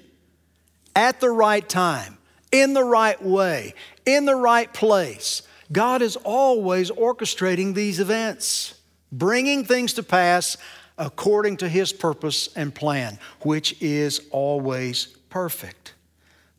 at 0.94 1.18
the 1.18 1.28
right 1.28 1.68
time, 1.68 2.18
in 2.52 2.72
the 2.72 2.84
right 2.84 3.20
way, 3.20 3.74
in 4.06 4.26
the 4.26 4.36
right 4.36 4.72
place. 4.72 5.42
God 5.72 6.02
is 6.02 6.14
always 6.14 6.92
orchestrating 6.92 7.74
these 7.74 7.98
events, 7.98 8.80
bringing 9.10 9.64
things 9.64 9.94
to 9.94 10.04
pass 10.04 10.56
according 10.98 11.56
to 11.56 11.68
his 11.68 11.92
purpose 11.92 12.48
and 12.54 12.72
plan, 12.72 13.18
which 13.40 13.74
is 13.82 14.20
always 14.30 15.06
perfect. 15.30 15.94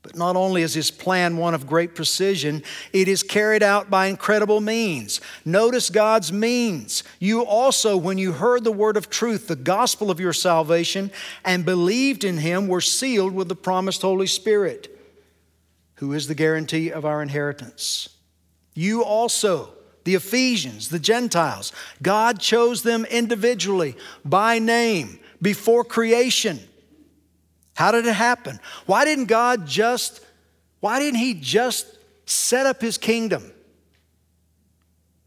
But 0.02 0.16
not 0.16 0.38
only 0.38 0.62
is 0.62 0.74
his 0.74 0.92
plan 0.92 1.36
one 1.36 1.54
of 1.54 1.68
great 1.68 1.94
precision, 1.94 2.64
it 2.94 3.10
is 3.10 3.22
carried 3.22 3.62
out 3.62 3.90
by 3.90 4.08
incredible 4.08 4.62
means. 4.62 5.20
Notice 5.44 5.90
God's 5.90 6.32
means. 6.32 7.04
You 7.20 7.42
also, 7.42 7.98
when 7.98 8.18
you 8.18 8.32
heard 8.32 8.64
the 8.64 8.72
word 8.72 8.96
of 8.96 9.10
truth, 9.10 9.48
the 9.48 9.58
gospel 9.58 10.10
of 10.10 10.20
your 10.20 10.32
salvation, 10.32 11.12
and 11.44 11.66
believed 11.66 12.24
in 12.24 12.38
him, 12.38 12.68
were 12.68 12.82
sealed 12.82 13.34
with 13.34 13.50
the 13.50 13.56
promised 13.56 14.02
Holy 14.02 14.28
Spirit, 14.28 14.98
who 15.96 16.14
is 16.14 16.28
the 16.28 16.36
guarantee 16.36 16.92
of 16.92 17.04
our 17.04 17.22
inheritance. 17.22 18.08
You 18.74 19.04
also, 19.04 19.74
the 20.06 20.16
Ephesians, 20.16 20.88
the 20.88 21.00
Gentiles. 21.00 21.74
God 22.02 22.40
chose 22.40 22.84
them 22.84 23.04
individually 23.04 23.98
by 24.24 24.60
name 24.60 25.20
before 25.42 25.84
creation. 25.84 26.62
How 27.80 27.94
did 27.94 28.06
it 28.06 28.14
happen? 28.14 28.60
Why 28.88 29.06
didn't 29.06 29.28
God 29.28 29.66
just, 29.66 30.20
why 30.82 31.00
didn't 31.00 31.22
He 31.22 31.34
just 31.34 31.88
set 32.26 32.66
up 32.66 32.82
His 32.82 32.98
kingdom? 32.98 33.54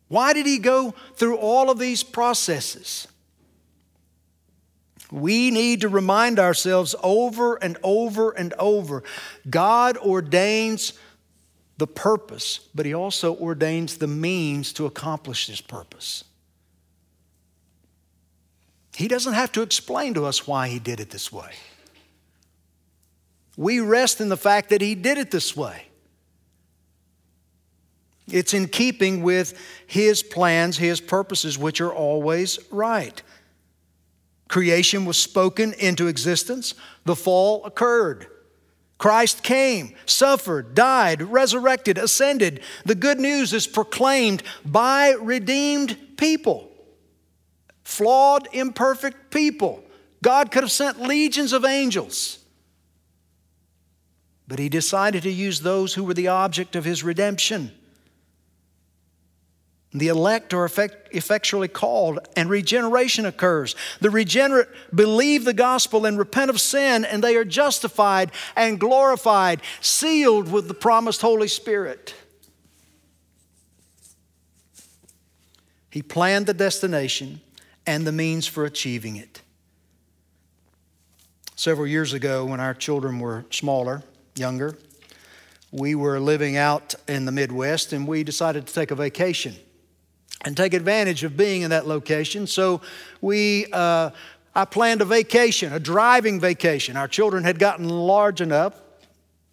Why 0.09 0.35
did 0.35 0.45
He 0.45 0.59
go 0.59 0.91
through 1.15 1.38
all 1.38 1.71
of 1.71 1.79
these 1.79 2.03
processes? 2.03 3.09
We 5.11 5.51
need 5.51 5.81
to 5.81 5.88
remind 5.88 6.38
ourselves 6.38 6.95
over 7.03 7.57
and 7.57 7.79
over 7.83 8.33
and 8.33 8.53
over 8.59 9.03
God 9.49 9.97
ordains 9.97 10.93
the 11.79 11.87
purpose, 11.87 12.69
but 12.75 12.85
He 12.85 12.93
also 12.93 13.35
ordains 13.35 13.97
the 13.97 14.07
means 14.07 14.75
to 14.75 14.85
accomplish 14.85 15.47
this 15.47 15.62
purpose. 15.62 16.23
He 18.95 19.09
doesn't 19.09 19.33
have 19.33 19.53
to 19.53 19.62
explain 19.62 20.12
to 20.12 20.27
us 20.27 20.47
why 20.47 20.69
He 20.69 20.79
did 20.79 21.01
it 21.01 21.09
this 21.09 21.33
way. 21.33 21.53
We 23.57 23.81
rest 23.81 24.21
in 24.21 24.29
the 24.29 24.37
fact 24.37 24.71
that 24.71 24.81
He 24.81 24.95
did 24.95 25.19
it 25.19 25.31
this 25.31 25.57
way. 25.57 25.87
It's 28.31 28.55
in 28.55 28.69
keeping 28.69 29.23
with 29.23 29.59
His 29.87 30.23
plans, 30.23 30.79
His 30.79 31.01
purposes, 31.01 31.59
which 31.59 31.81
are 31.81 31.93
always 31.93 32.59
right. 32.71 33.21
Creation 34.49 35.05
was 35.05 35.17
spoken 35.17 35.73
into 35.75 36.09
existence, 36.09 36.75
the 37.05 37.17
fall 37.17 37.65
occurred. 37.65 38.27
Christ 38.99 39.43
came, 39.43 39.95
suffered, 40.07 40.75
died, 40.75 41.23
resurrected, 41.23 41.99
ascended. 41.99 42.61
The 42.85 42.95
good 42.95 43.19
news 43.19 43.53
is 43.53 43.67
proclaimed 43.67 44.45
by 44.65 45.17
redeemed 45.21 45.97
people, 46.17 46.71
flawed, 47.83 48.47
imperfect 48.53 49.33
people. 49.33 49.83
God 50.23 50.53
could 50.53 50.62
have 50.62 50.71
sent 50.71 51.01
legions 51.01 51.53
of 51.53 51.65
angels, 51.65 52.41
but 54.53 54.59
He 54.59 54.69
decided 54.69 55.23
to 55.23 55.33
use 55.33 55.61
those 55.61 55.95
who 55.95 56.05
were 56.05 56.12
the 56.12 56.29
object 56.29 56.77
of 56.77 56.85
His 56.85 57.03
redemption. 57.03 57.73
The 59.95 60.09
elect 60.09 60.53
are 60.53 60.67
effect, 60.67 61.09
effectually 61.11 61.69
called, 61.69 62.19
and 62.37 62.51
regeneration 62.51 63.25
occurs. 63.25 63.75
The 64.03 64.11
regenerate 64.11 64.69
believe 64.95 65.47
the 65.47 65.55
gospel 65.55 66.05
and 66.05 66.19
repent 66.19 66.51
of 66.51 66.61
sin, 66.61 67.07
and 67.07 67.25
they 67.25 67.35
are 67.37 67.47
justified 67.47 68.31
and 68.55 68.79
glorified, 68.79 69.62
sealed 69.81 70.53
with 70.53 70.69
the 70.69 70.75
promised 70.75 71.23
Holy 71.23 71.49
Spirit. 71.49 72.15
He 75.88 76.03
planned 76.03 76.45
the 76.45 76.53
destination 76.53 77.41
and 77.87 78.07
the 78.07 78.12
means 78.12 78.47
for 78.47 78.67
achieving 78.67 79.17
it. 79.17 79.41
Several 81.57 81.87
years 81.87 82.12
ago, 82.12 82.45
when 82.45 82.61
our 82.61 82.75
children 82.75 83.19
were 83.19 83.47
smaller, 83.49 84.03
younger, 84.35 84.77
we 85.71 85.95
were 85.95 86.21
living 86.21 86.57
out 86.57 86.95
in 87.09 87.25
the 87.25 87.33
Midwest 87.33 87.92
and 87.92 88.07
we 88.07 88.25
decided 88.25 88.66
to 88.66 88.75
take 88.75 88.90
a 88.90 88.95
vacation 88.95 89.55
and 90.45 90.57
take 90.57 90.75
advantage 90.75 91.25
of 91.25 91.37
being 91.37 91.62
in 91.62 91.71
that 91.71 91.87
location. 91.87 92.47
So 92.47 92.83
we, 93.21 93.66
uh, 93.73 94.11
I 94.55 94.64
planned 94.64 95.01
a 95.01 95.05
vacation, 95.05 95.73
a 95.73 95.81
driving 95.81 96.40
vacation. 96.40 96.97
Our 96.97 97.09
children 97.09 97.45
had 97.45 97.59
gotten 97.59 97.88
large 97.88 98.40
enough, 98.40 98.81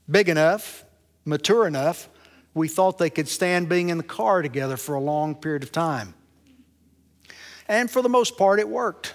big 0.09 0.27
enough, 0.29 0.83
mature 1.25 1.67
enough. 1.67 2.09
We 2.53 2.67
thought 2.67 2.97
they 2.97 3.09
could 3.09 3.27
stand 3.27 3.69
being 3.69 3.89
in 3.89 3.97
the 3.97 4.03
car 4.03 4.41
together 4.41 4.75
for 4.75 4.95
a 4.95 4.99
long 4.99 5.35
period 5.35 5.63
of 5.63 5.71
time. 5.71 6.15
And 7.67 7.89
for 7.89 8.01
the 8.01 8.09
most 8.09 8.37
part, 8.37 8.59
it 8.59 8.67
worked. 8.67 9.13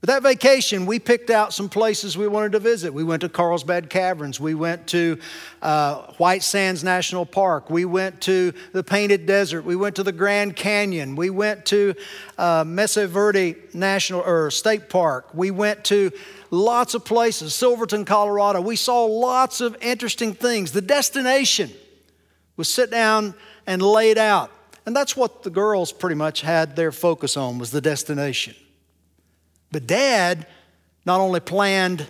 But 0.00 0.06
that 0.08 0.22
vacation, 0.22 0.86
we 0.86 1.00
picked 1.00 1.28
out 1.28 1.52
some 1.52 1.68
places 1.68 2.16
we 2.16 2.28
wanted 2.28 2.52
to 2.52 2.60
visit. 2.60 2.94
We 2.94 3.02
went 3.02 3.22
to 3.22 3.28
Carlsbad 3.28 3.90
Caverns. 3.90 4.38
We 4.38 4.54
went 4.54 4.86
to 4.88 5.18
uh, 5.60 6.12
White 6.18 6.44
Sands 6.44 6.84
National 6.84 7.26
Park. 7.26 7.68
We 7.68 7.84
went 7.84 8.20
to 8.22 8.52
the 8.72 8.84
Painted 8.84 9.26
Desert. 9.26 9.64
We 9.64 9.74
went 9.74 9.96
to 9.96 10.04
the 10.04 10.12
Grand 10.12 10.54
Canyon. 10.54 11.16
We 11.16 11.30
went 11.30 11.66
to 11.66 11.96
uh, 12.36 12.62
Mesa 12.64 13.08
Verde 13.08 13.56
National 13.74 14.20
or 14.20 14.52
State 14.52 14.88
Park. 14.88 15.34
We 15.34 15.50
went 15.50 15.82
to 15.86 16.12
lots 16.52 16.94
of 16.94 17.04
places. 17.04 17.52
Silverton, 17.56 18.04
Colorado. 18.04 18.60
We 18.60 18.76
saw 18.76 19.04
lots 19.04 19.60
of 19.60 19.76
interesting 19.80 20.32
things. 20.32 20.70
The 20.70 20.80
destination 20.80 21.72
was 22.56 22.72
sit 22.72 22.92
down 22.92 23.34
and 23.66 23.82
laid 23.82 24.16
out, 24.16 24.52
and 24.86 24.94
that's 24.94 25.16
what 25.16 25.42
the 25.42 25.50
girls 25.50 25.90
pretty 25.90 26.16
much 26.16 26.42
had 26.42 26.76
their 26.76 26.92
focus 26.92 27.36
on 27.36 27.58
was 27.58 27.72
the 27.72 27.80
destination. 27.80 28.54
But 29.70 29.86
dad 29.86 30.46
not 31.04 31.20
only 31.20 31.40
planned 31.40 32.06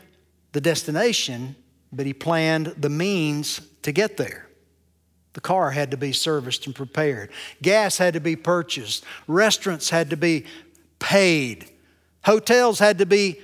the 0.53 0.61
destination, 0.61 1.57
but 1.93 2.07
he 2.07 2.13
planned 2.13 2.67
the 2.79 2.89
means 2.89 3.61
to 3.83 3.93
get 3.93 4.17
there. 4.17 4.49
The 5.35 5.41
car 5.41 5.71
had 5.71 5.91
to 5.93 5.97
be 5.97 6.13
serviced 6.13 6.67
and 6.67 6.75
prepared. 6.75 7.31
Gas 7.63 7.99
had 7.99 8.15
to 8.15 8.21
be 8.21 8.35
purchased. 8.35 9.05
Restaurants 9.27 9.91
had 9.91 10.11
to 10.11 10.17
be 10.17 10.47
paid. 10.99 11.71
Hotels 12.25 12.79
had 12.79 12.99
to 12.99 13.07
be 13.07 13.41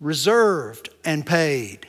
reserved 0.00 0.90
and 1.04 1.26
paid. 1.26 1.88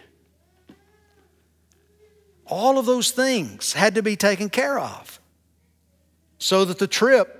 All 2.47 2.77
of 2.77 2.85
those 2.85 3.11
things 3.11 3.73
had 3.73 3.95
to 3.95 4.03
be 4.03 4.15
taken 4.15 4.49
care 4.49 4.79
of 4.79 5.19
so 6.37 6.65
that 6.65 6.79
the 6.79 6.87
trip 6.87 7.34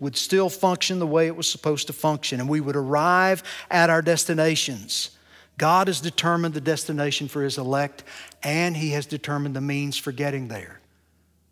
would 0.00 0.16
still 0.16 0.48
function 0.48 0.98
the 0.98 1.06
way 1.06 1.26
it 1.26 1.36
was 1.36 1.48
supposed 1.48 1.86
to 1.86 1.92
function 1.92 2.40
and 2.40 2.48
we 2.48 2.60
would 2.60 2.76
arrive 2.76 3.42
at 3.70 3.90
our 3.90 4.02
destinations. 4.02 5.10
God 5.58 5.86
has 5.86 6.00
determined 6.00 6.54
the 6.54 6.60
destination 6.60 7.28
for 7.28 7.42
His 7.42 7.58
elect 7.58 8.04
and 8.42 8.76
He 8.76 8.90
has 8.90 9.06
determined 9.06 9.56
the 9.56 9.60
means 9.60 9.96
for 9.96 10.12
getting 10.12 10.48
there. 10.48 10.80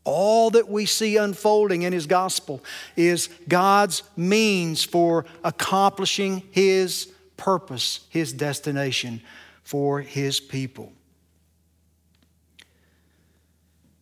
All 0.05 0.51
that 0.51 0.69
we 0.69 0.85
see 0.85 1.17
unfolding 1.17 1.83
in 1.83 1.93
His 1.93 2.07
gospel 2.07 2.63
is 2.97 3.31
God's 3.49 4.03
means 4.17 4.85
for 4.85 5.25
accomplishing 5.43 6.43
His 6.51 7.11
purpose, 7.37 8.01
His 8.11 8.33
destination 8.33 9.23
for 9.63 10.03
His 10.03 10.41
people. 10.41 10.93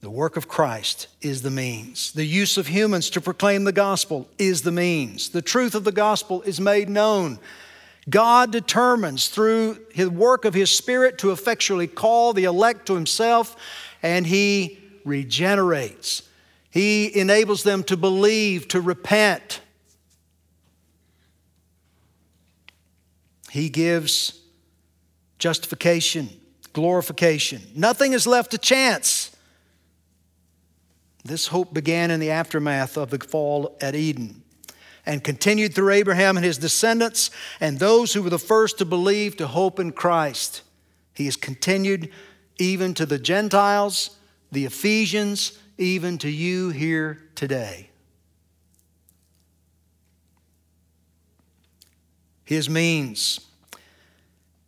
The 0.03 0.11
work 0.11 0.37
of 0.37 0.49
Christ 0.49 1.07
is 1.21 1.43
the 1.43 1.51
means. 1.51 2.11
The 2.11 2.25
use 2.25 2.59
of 2.59 2.67
humans 2.67 3.09
to 3.11 3.21
proclaim 3.21 3.63
the 3.63 3.73
gospel 3.73 4.29
is 4.37 4.63
the 4.63 4.73
means. 4.73 5.29
The 5.29 5.43
truth 5.43 5.77
of 5.77 5.85
the 5.85 5.93
gospel 5.93 6.43
is 6.43 6.61
made 6.61 6.91
known. 6.91 7.39
God 8.11 8.51
determines 8.51 9.29
through 9.29 9.79
the 9.95 10.11
work 10.11 10.45
of 10.45 10.55
His 10.55 10.73
Spirit 10.73 11.19
to 11.19 11.31
effectually 11.31 11.87
call 11.87 12.33
the 12.33 12.45
elect 12.45 12.87
to 12.87 12.97
Himself, 12.97 13.55
and 14.03 14.27
He 14.27 14.81
regenerates. 15.05 16.29
He 16.69 17.17
enables 17.17 17.63
them 17.63 17.85
to 17.85 17.97
believe, 17.97 18.67
to 18.69 18.81
repent. 18.81 19.61
He 23.51 23.69
gives 23.69 24.41
justification, 25.39 26.29
glorification. 26.73 27.63
Nothing 27.77 28.15
is 28.15 28.27
left 28.27 28.51
to 28.51 28.59
chance. 28.59 29.22
This 31.25 31.49
hope 31.49 31.73
began 31.73 32.11
in 32.11 32.21
the 32.21 32.31
aftermath 32.31 32.97
of 32.97 33.11
the 33.11 33.19
fall 33.19 33.77
at 33.81 33.95
Eden 33.95 34.43
and 35.07 35.23
continued 35.23 35.75
through 35.75 35.91
Abraham 35.91 36.37
and 36.37 36.45
his 36.45 36.59
descendants 36.59 37.31
and 37.61 37.79
those 37.79 38.13
who 38.13 38.23
were 38.23 38.31
the 38.31 38.39
first 38.39 38.79
to 38.79 38.85
believe 38.85 39.37
to 39.37 39.47
hope 39.47 39.79
in 39.79 39.93
Christ. 39.93 40.63
He 41.15 41.27
has 41.27 41.37
continued 41.37 42.11
even 42.59 42.95
to 42.95 43.07
the 43.07 43.19
Gentiles, 43.19 44.19
the 44.51 44.65
Ephesians, 44.65 45.59
even 45.79 46.19
to 46.19 46.29
you 46.29 46.71
here 46.71 47.23
today. 47.35 47.91
His 52.45 52.69
means. 52.69 53.41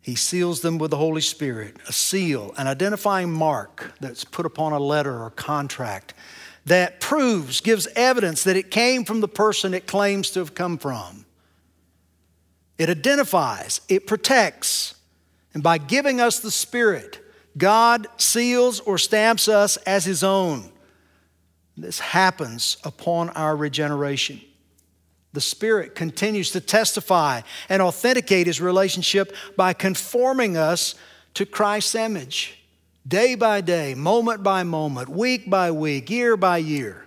He 0.01 0.15
seals 0.15 0.61
them 0.61 0.77
with 0.77 0.91
the 0.91 0.97
Holy 0.97 1.21
Spirit, 1.21 1.77
a 1.87 1.91
seal, 1.91 2.53
an 2.57 2.67
identifying 2.67 3.31
mark 3.31 3.93
that's 3.99 4.23
put 4.23 4.45
upon 4.45 4.71
a 4.71 4.79
letter 4.79 5.23
or 5.23 5.31
contract 5.31 6.13
that 6.65 6.99
proves, 6.99 7.61
gives 7.61 7.87
evidence 7.95 8.43
that 8.43 8.55
it 8.55 8.71
came 8.71 9.05
from 9.05 9.21
the 9.21 9.27
person 9.27 9.73
it 9.73 9.87
claims 9.87 10.31
to 10.31 10.39
have 10.39 10.55
come 10.55 10.77
from. 10.77 11.25
It 12.77 12.89
identifies, 12.89 13.81
it 13.87 14.07
protects, 14.07 14.95
and 15.53 15.63
by 15.63 15.77
giving 15.77 16.19
us 16.19 16.39
the 16.39 16.51
Spirit, 16.51 17.21
God 17.57 18.07
seals 18.17 18.81
or 18.81 18.97
stamps 18.97 19.47
us 19.47 19.77
as 19.77 20.03
His 20.03 20.23
own. 20.23 20.71
This 21.77 21.99
happens 21.99 22.77
upon 22.83 23.29
our 23.31 23.55
regeneration. 23.55 24.41
The 25.33 25.41
Spirit 25.41 25.95
continues 25.95 26.51
to 26.51 26.61
testify 26.61 27.41
and 27.69 27.81
authenticate 27.81 28.47
His 28.47 28.59
relationship 28.59 29.33
by 29.55 29.73
conforming 29.73 30.57
us 30.57 30.95
to 31.35 31.45
Christ's 31.45 31.95
image 31.95 32.64
day 33.07 33.35
by 33.35 33.61
day, 33.61 33.93
moment 33.93 34.43
by 34.43 34.63
moment, 34.63 35.09
week 35.09 35.49
by 35.49 35.71
week, 35.71 36.09
year 36.09 36.35
by 36.37 36.57
year. 36.57 37.05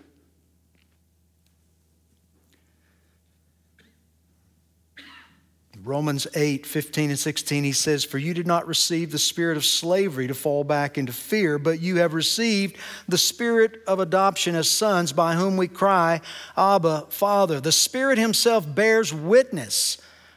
Romans 5.89 6.27
8, 6.35 6.67
15 6.67 7.11
and 7.11 7.19
16, 7.19 7.65
he 7.65 7.73
says, 7.73 8.05
For 8.05 8.19
you 8.19 8.35
did 8.35 8.47
not 8.47 8.67
receive 8.67 9.11
the 9.11 9.19
spirit 9.19 9.57
of 9.57 9.65
slavery 9.65 10.27
to 10.27 10.35
fall 10.35 10.63
back 10.63 10.99
into 10.99 11.15
fear, 11.15 11.59
but 11.59 11.81
you 11.81 11.97
have 11.97 12.13
received 12.13 12.77
the 13.09 13.17
spirit 13.17 13.83
of 13.87 13.99
adoption 13.99 14.55
as 14.55 14.71
sons, 14.71 15.15
by 15.15 15.35
whom 15.35 15.57
we 15.57 15.67
cry, 15.67 16.21
Abba, 16.59 17.07
Father. 17.09 17.59
The 17.59 17.73
Spirit 17.73 18.19
Himself 18.19 18.67
bears 18.75 19.15
witness 19.15 19.97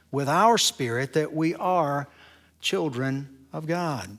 with 0.09 0.29
our 0.29 0.57
spirit 0.57 1.13
that 1.13 1.33
we 1.33 1.53
are 1.55 2.07
children 2.61 3.27
of 3.51 3.67
God. 3.67 4.17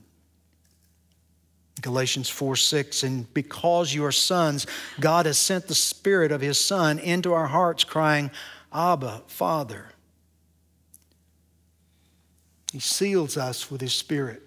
Galatians 1.83 2.29
4 2.29 2.55
6, 2.55 3.03
and 3.03 3.31
because 3.33 3.93
you 3.93 4.03
are 4.05 4.11
sons, 4.11 4.65
God 4.99 5.27
has 5.27 5.37
sent 5.37 5.67
the 5.67 5.75
Spirit 5.75 6.31
of 6.31 6.41
His 6.41 6.59
Son 6.59 6.97
into 6.97 7.33
our 7.33 7.45
hearts, 7.47 7.83
crying, 7.83 8.31
Abba, 8.73 9.21
Father. 9.27 9.89
He 12.71 12.79
seals 12.79 13.37
us 13.37 13.69
with 13.69 13.81
His 13.81 13.93
Spirit. 13.93 14.41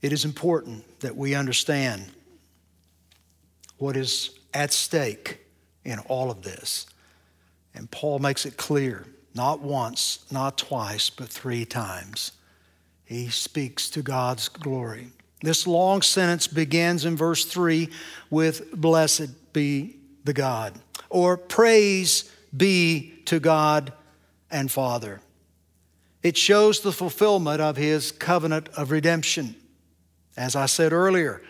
It 0.00 0.12
is 0.12 0.24
important 0.24 1.00
that 1.00 1.14
we 1.14 1.34
understand 1.34 2.06
what 3.76 3.96
is 3.96 4.30
at 4.54 4.72
stake 4.72 5.40
in 5.84 5.98
all 6.00 6.30
of 6.30 6.42
this. 6.42 6.86
And 7.78 7.88
Paul 7.90 8.18
makes 8.18 8.44
it 8.44 8.56
clear 8.56 9.06
not 9.34 9.60
once, 9.60 10.26
not 10.32 10.58
twice, 10.58 11.10
but 11.10 11.28
three 11.28 11.64
times. 11.64 12.32
He 13.04 13.28
speaks 13.28 13.88
to 13.90 14.02
God's 14.02 14.48
glory. 14.48 15.12
This 15.42 15.64
long 15.64 16.02
sentence 16.02 16.48
begins 16.48 17.04
in 17.04 17.16
verse 17.16 17.44
3 17.44 17.88
with, 18.30 18.72
Blessed 18.72 19.52
be 19.52 19.94
the 20.24 20.32
God, 20.32 20.74
or 21.08 21.36
Praise 21.36 22.30
be 22.54 23.14
to 23.26 23.38
God 23.38 23.92
and 24.50 24.72
Father. 24.72 25.20
It 26.24 26.36
shows 26.36 26.80
the 26.80 26.90
fulfillment 26.90 27.60
of 27.60 27.76
his 27.76 28.10
covenant 28.10 28.68
of 28.76 28.90
redemption. 28.90 29.54
As 30.36 30.56
I 30.56 30.66
said 30.66 30.92
earlier, 30.92 31.42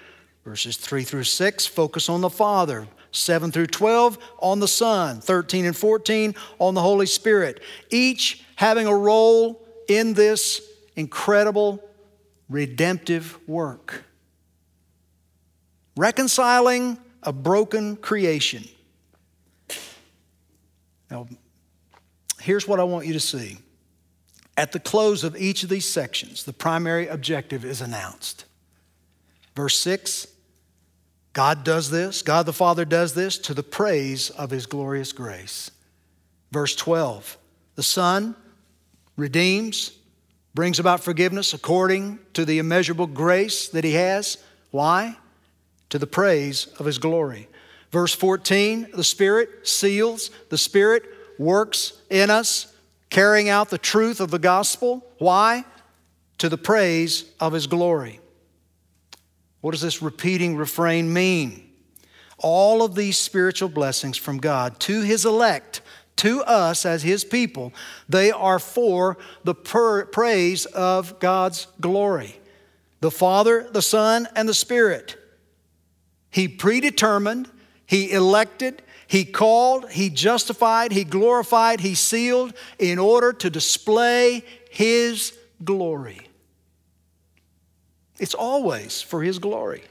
verses 0.45 0.77
3 0.77 1.05
through 1.05 1.25
6 1.25 1.67
focus 1.67 2.11
on 2.11 2.21
the 2.21 2.29
Father. 2.29 2.87
7 3.11 3.51
through 3.51 3.67
12 3.67 4.19
on 4.39 4.61
the 4.61 4.69
Son, 4.69 5.21
13 5.21 5.65
and 5.65 5.77
14 5.77 6.35
on 6.59 6.75
the 6.75 6.83
Holy 6.83 7.07
Spirit, 7.07 7.63
each 7.91 8.45
having 8.57 8.87
a 8.87 8.95
role 8.95 9.67
in 9.89 10.15
this 10.15 10.61
incredible 10.97 11.83
redemptive 12.49 13.39
work. 13.49 14.05
Reconciling 15.97 16.99
a 17.23 17.33
broken 17.33 17.97
creation. 17.97 18.65
Now, 21.11 21.27
here's 22.41 22.69
what 22.69 22.79
I 22.81 22.85
want 22.85 23.07
you 23.07 23.13
to 23.15 23.21
see. 23.21 23.59
At 24.57 24.73
the 24.73 24.81
close 24.81 25.25
of 25.25 25.37
each 25.37 25.63
of 25.63 25.69
these 25.69 25.87
sections, 25.87 26.45
the 26.45 26.53
primary 26.53 27.07
objective 27.07 27.65
is 27.65 27.81
announced. 27.81 28.45
Verse 29.55 29.79
6 29.79 30.27
God 31.39 31.63
does 31.63 31.89
this, 31.89 32.23
God 32.23 32.47
the 32.47 32.53
Father 32.53 32.85
does 32.85 33.15
this 33.15 33.39
to 33.39 33.55
the 33.55 33.63
praise 33.63 34.29
of 34.31 34.51
His 34.51 34.67
glorious 34.67 35.13
grace. 35.13 35.71
Verse 36.51 36.75
12 36.75 37.39
The 37.77 37.83
Son 37.85 38.35
redeems, 39.17 39.93
brings 40.53 40.81
about 40.81 40.99
forgiveness 40.99 41.55
according 41.55 42.19
to 42.33 42.45
the 42.45 42.59
immeasurable 42.59 43.07
grace 43.07 43.69
that 43.69 43.85
He 43.85 43.93
has. 43.93 44.39
Why? 44.73 45.17
To 45.91 45.99
the 46.01 46.09
praise 46.09 46.67
of 46.81 46.87
His 46.87 46.99
glory. 46.99 47.47
Verse 47.93 48.13
14 48.13 48.89
The 48.93 49.05
Spirit 49.05 49.69
seals, 49.69 50.33
the 50.49 50.59
Spirit 50.59 51.05
works 51.39 51.93
in 52.11 52.31
us, 52.31 52.75
carrying 53.11 53.49
out 53.49 53.71
the 53.71 53.79
truth 53.79 54.21
of 54.21 54.33
the 54.33 54.41
gospel. 54.41 55.07
Why? 55.19 55.65
To 56.39 56.49
the 56.49 56.59
praise 56.59 57.31
of 57.39 57.53
His 57.53 57.69
glory. 57.69 58.19
What 59.61 59.73
does 59.73 59.81
this 59.81 60.03
repeating 60.03 60.57
refrain 60.57 61.13
mean? 61.13 61.71
All 62.39 62.83
of 62.83 62.95
these 62.95 63.19
spiritual 63.19 63.69
blessings 63.69 64.17
from 64.17 64.39
God 64.39 64.79
to 64.81 65.03
His 65.03 65.25
elect, 65.25 65.81
to 66.17 66.43
us 66.43 66.87
as 66.87 67.03
His 67.03 67.25
people, 67.25 67.73
they 68.09 68.31
are 68.31 68.59
for 68.59 69.19
the 69.45 69.55
praise 69.55 70.67
of 70.67 71.19
God's 71.19 71.67
glory. 71.81 72.39
The 73.01 73.11
Father, 73.11 73.69
the 73.73 73.83
Son, 73.83 74.29
and 74.35 74.49
the 74.49 74.55
Spirit. 74.55 75.17
He 76.31 76.47
predetermined, 76.49 77.51
He 77.87 78.13
elected, 78.13 78.83
He 79.07 79.25
called, 79.25 79.91
He 79.91 80.11
justified, 80.11 80.93
He 80.93 81.05
glorified, 81.05 81.81
He 81.81 81.95
sealed 81.95 82.55
in 82.79 82.99
order 82.99 83.33
to 83.33 83.51
display 83.51 84.45
His 84.71 85.37
glory. 85.65 86.28
It's 88.19 88.35
always 88.35 89.01
for 89.01 89.23
His 89.23 89.39
glory. 89.39 89.85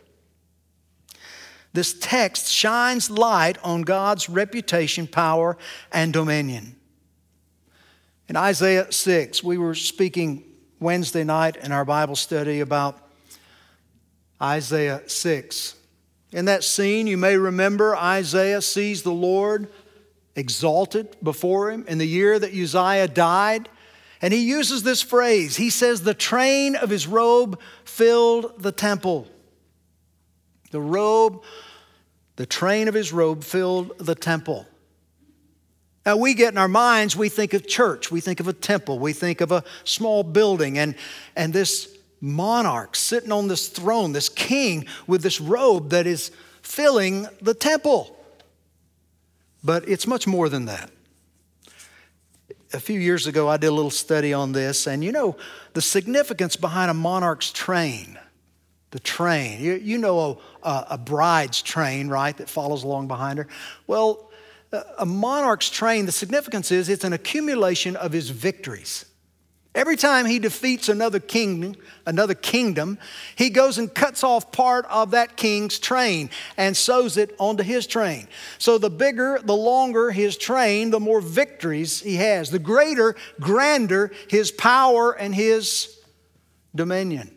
This 1.74 1.94
text 2.00 2.48
shines 2.52 3.10
light 3.10 3.58
on 3.64 3.84
God's 3.84 4.30
reputation, 4.30 5.08
power, 5.08 5.58
and 5.92 6.12
dominion. 6.12 6.76
In 8.28 8.36
Isaiah 8.36 8.92
6, 8.92 9.44
we 9.44 9.58
were 9.58 9.76
speaking 9.76 10.44
Wednesday 10.80 11.24
night 11.24 11.56
in 11.56 11.72
our 11.72 11.86
Bible 11.86 12.16
study 12.16 12.60
about 12.60 13.00
Isaiah 14.42 15.02
6. 15.08 15.76
In 16.32 16.46
that 16.46 16.64
scene, 16.64 17.08
you 17.08 17.18
may 17.18 17.38
remember 17.38 17.96
Isaiah 17.96 18.62
sees 18.62 19.04
the 19.04 19.12
Lord 19.12 19.70
exalted 20.36 21.16
before 21.24 21.72
him 21.72 21.86
in 21.88 21.98
the 21.98 22.08
year 22.08 22.38
that 22.38 22.54
Uzziah 22.54 23.08
died. 23.08 23.70
And 24.22 24.34
he 24.34 24.40
uses 24.40 24.84
this 24.84 25.02
phrase. 25.02 25.58
He 25.58 25.70
says, 25.70 26.02
The 26.02 26.14
train 26.14 26.76
of 26.76 26.90
his 26.90 27.08
robe 27.08 27.60
filled 27.86 28.62
the 28.62 28.72
temple. 28.72 29.28
The 30.72 30.82
robe, 30.82 31.44
the 32.36 32.46
train 32.46 32.88
of 32.88 32.94
his 32.94 33.14
robe 33.14 33.44
filled 33.44 33.98
the 34.00 34.16
temple. 34.16 34.66
Now, 36.06 36.16
we 36.18 36.34
get 36.34 36.54
in 36.54 36.58
our 36.58 36.70
minds, 36.70 37.18
we 37.18 37.28
think 37.28 37.54
of 37.54 37.68
church, 37.68 38.12
we 38.12 38.22
think 38.22 38.40
of 38.40 38.48
a 38.48 38.54
temple, 38.54 38.98
we 38.98 39.12
think 39.12 39.42
of 39.42 39.52
a 39.52 39.64
small 39.84 40.24
building, 40.24 40.78
and, 40.78 40.96
and 41.36 41.52
this 41.52 41.98
monarch 42.22 42.96
sitting 42.96 43.32
on 43.32 43.50
this 43.50 43.68
throne, 43.68 44.14
this 44.14 44.30
king 44.30 44.86
with 45.06 45.22
this 45.22 45.42
robe 45.42 45.90
that 45.90 46.08
is 46.08 46.32
filling 46.62 47.28
the 47.42 47.54
temple. 47.54 48.16
But 49.64 49.88
it's 49.88 50.08
much 50.08 50.28
more 50.28 50.48
than 50.48 50.66
that. 50.66 50.90
A 52.78 52.80
few 52.80 53.00
years 53.00 53.26
ago, 53.26 53.48
I 53.50 53.58
did 53.58 53.68
a 53.68 53.72
little 53.72 53.90
study 53.90 54.34
on 54.34 54.52
this, 54.52 54.86
and 54.86 55.04
you 55.04 55.12
know 55.12 55.36
the 55.74 55.82
significance 55.82 56.56
behind 56.56 56.92
a 56.92 56.94
monarch's 56.94 57.52
train. 57.52 58.20
The 58.92 59.00
train. 59.00 59.60
You, 59.60 59.74
you 59.74 59.98
know 59.98 60.40
a, 60.62 60.86
a 60.92 60.98
bride's 61.00 61.64
train, 61.64 62.08
right, 62.08 62.38
that 62.38 62.48
follows 62.48 62.84
along 62.84 63.08
behind 63.08 63.40
her? 63.40 63.48
Well, 63.88 64.30
a 65.00 65.08
monarch's 65.08 65.72
train, 65.72 66.06
the 66.06 66.12
significance 66.12 66.72
is 66.72 66.88
it's 66.88 67.04
an 67.04 67.14
accumulation 67.14 67.96
of 67.96 68.12
his 68.12 68.30
victories. 68.30 69.06
Every 69.76 69.96
time 69.96 70.26
he 70.26 70.40
defeats 70.40 70.90
another 70.90 71.20
king, 71.20 71.76
another 72.06 72.34
kingdom, 72.34 72.98
he 73.36 73.50
goes 73.52 73.78
and 73.78 73.94
cuts 73.94 74.24
off 74.24 74.52
part 74.52 74.86
of 74.86 75.12
that 75.12 75.38
king's 75.38 75.78
train 75.78 76.32
and 76.58 76.76
sews 76.76 77.16
it 77.16 77.36
onto 77.38 77.64
his 77.64 77.86
train. 77.86 78.28
So 78.58 78.80
the 78.80 78.90
bigger, 78.90 79.40
the 79.44 79.56
longer 79.56 80.10
his 80.10 80.36
train, 80.36 80.90
the 80.90 81.00
more 81.00 81.22
victories 81.22 82.02
he 82.02 82.16
has. 82.16 82.50
The 82.50 82.60
greater, 82.60 83.16
grander 83.40 84.12
his 84.28 84.52
power 84.52 85.12
and 85.12 85.36
his 85.36 86.00
dominion. 86.74 87.32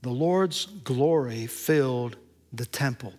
The 0.00 0.10
Lord's 0.10 0.66
glory 0.66 1.46
filled 1.46 2.16
the 2.52 2.66
temple. 2.66 3.12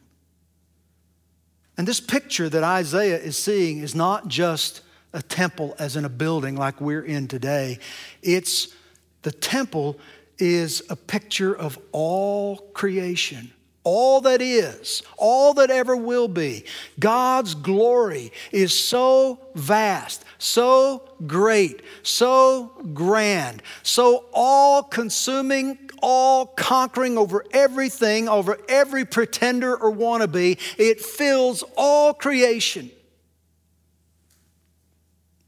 And 1.77 1.87
this 1.87 1.99
picture 1.99 2.49
that 2.49 2.63
Isaiah 2.63 3.19
is 3.19 3.37
seeing 3.37 3.79
is 3.79 3.95
not 3.95 4.27
just 4.27 4.81
a 5.13 5.21
temple 5.21 5.75
as 5.79 5.95
in 5.95 6.05
a 6.05 6.09
building 6.09 6.55
like 6.55 6.81
we're 6.81 7.03
in 7.03 7.27
today. 7.27 7.79
It's 8.21 8.73
the 9.21 9.31
temple 9.31 9.99
is 10.37 10.83
a 10.89 10.95
picture 10.95 11.55
of 11.55 11.77
all 11.91 12.57
creation, 12.73 13.53
all 13.83 14.21
that 14.21 14.41
is, 14.41 15.03
all 15.17 15.53
that 15.53 15.69
ever 15.69 15.95
will 15.95 16.27
be. 16.27 16.65
God's 16.99 17.53
glory 17.53 18.31
is 18.51 18.77
so 18.77 19.39
vast, 19.55 20.25
so 20.39 21.09
great, 21.27 21.81
so 22.01 22.71
grand, 22.93 23.61
so 23.83 24.25
all 24.33 24.83
consuming, 24.83 25.77
all 26.01 26.47
conquering 26.47 27.17
over 27.17 27.45
everything, 27.51 28.27
over 28.27 28.57
every 28.67 29.05
pretender 29.05 29.75
or 29.75 29.91
wannabe. 29.91 30.59
It 30.77 30.99
fills 31.01 31.63
all 31.77 32.13
creation. 32.13 32.91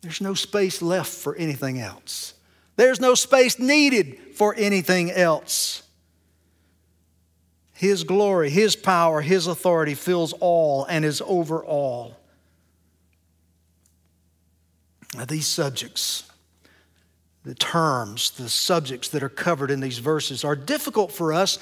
There's 0.06 0.22
no 0.22 0.36
space 0.36 0.84
left 0.84 1.12
for 1.12 1.36
anything 1.36 1.80
else. 1.80 2.36
There's 2.76 2.99
no 2.99 3.16
space 3.16 3.58
needed 3.58 4.20
for 4.36 4.53
anything 4.56 5.10
else. 5.10 5.82
His 7.74 8.03
glory, 8.03 8.51
His 8.51 8.76
power, 8.76 9.22
His 9.22 9.47
authority 9.47 9.95
fills 9.95 10.32
all 10.34 10.86
and 10.86 11.03
is 11.03 11.24
over 11.26 11.66
all. 11.66 12.20
Now, 15.16 15.26
these 15.26 15.47
subjects 15.47 16.32
the 17.43 17.56
terms, 17.56 18.30
the 18.30 18.47
subjects 18.47 19.08
that 19.10 19.24
are 19.24 19.30
covered 19.30 19.72
in 19.72 19.80
these 19.80 19.97
verses 19.97 20.43
are 20.43 20.56
difficult 20.56 21.12
for 21.14 21.34
us. 21.34 21.58